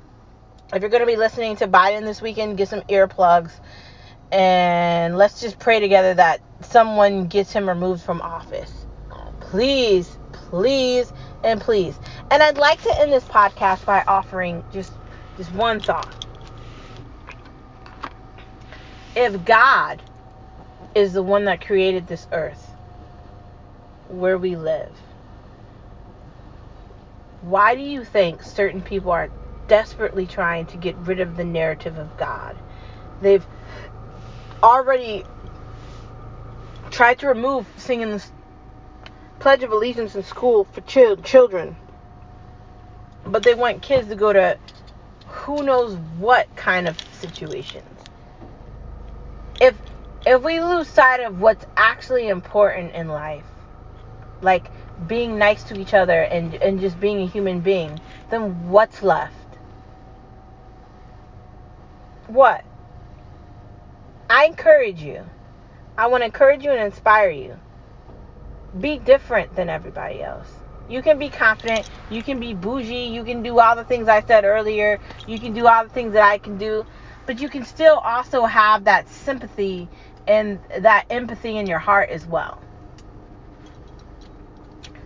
[0.73, 3.53] if you're going to be listening to Biden this weekend, get some earplugs.
[4.33, 8.78] And let's just pray together that someone gets him removed from office.
[9.51, 11.11] Please, please,
[11.43, 11.99] and please.
[12.31, 14.93] And I'd like to end this podcast by offering just,
[15.39, 16.27] just one thought.
[19.17, 20.03] If God
[20.95, 22.73] is the one that created this earth
[24.09, 24.93] where we live.
[27.41, 29.31] Why do you think certain people are
[29.67, 32.55] desperately trying to get rid of the narrative of God?
[33.23, 33.47] They've
[34.63, 35.25] already
[36.91, 38.23] tried to remove singing the
[39.41, 41.77] Pledge of Allegiance in school for children,
[43.25, 44.59] but they want kids to go to
[45.27, 48.01] who knows what kind of situations.
[49.61, 49.75] If
[50.27, 53.45] if we lose sight of what's actually important in life,
[54.43, 54.71] like
[55.07, 59.35] being nice to each other and, and just being a human being, then what's left?
[62.27, 62.65] What?
[64.29, 65.25] I encourage you.
[65.97, 67.57] I want to encourage you and inspire you.
[68.81, 70.49] Be different than everybody else.
[70.89, 71.89] You can be confident.
[72.11, 73.09] You can be bougie.
[73.13, 75.01] You can do all the things I said earlier.
[75.27, 76.85] You can do all the things that I can do.
[77.27, 79.89] But you can still also have that sympathy
[80.27, 82.63] and that empathy in your heart as well.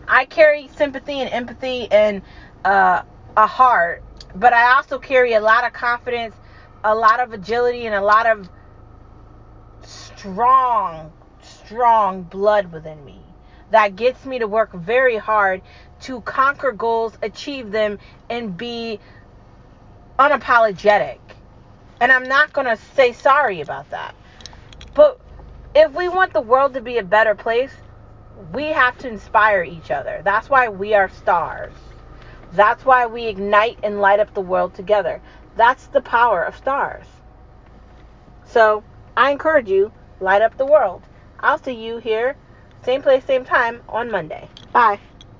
[0.06, 2.22] I carry sympathy and empathy and
[2.64, 3.02] uh,
[3.36, 4.02] a heart,
[4.34, 6.34] but I also carry a lot of confidence,
[6.84, 8.48] a lot of agility, and a lot of
[9.82, 13.21] strong, strong blood within me
[13.72, 15.62] that gets me to work very hard
[16.02, 17.98] to conquer goals, achieve them,
[18.30, 19.00] and be
[20.18, 21.18] unapologetic.
[22.00, 24.14] And I'm not going to say sorry about that.
[24.94, 25.20] But
[25.74, 27.72] if we want the world to be a better place,
[28.52, 30.20] we have to inspire each other.
[30.24, 31.72] That's why we are stars.
[32.52, 35.22] That's why we ignite and light up the world together.
[35.56, 37.06] That's the power of stars.
[38.44, 38.84] So
[39.16, 41.02] I encourage you, light up the world.
[41.40, 42.36] I'll see you here,
[42.84, 44.48] same place, same time on Monday.
[44.72, 45.00] Bye.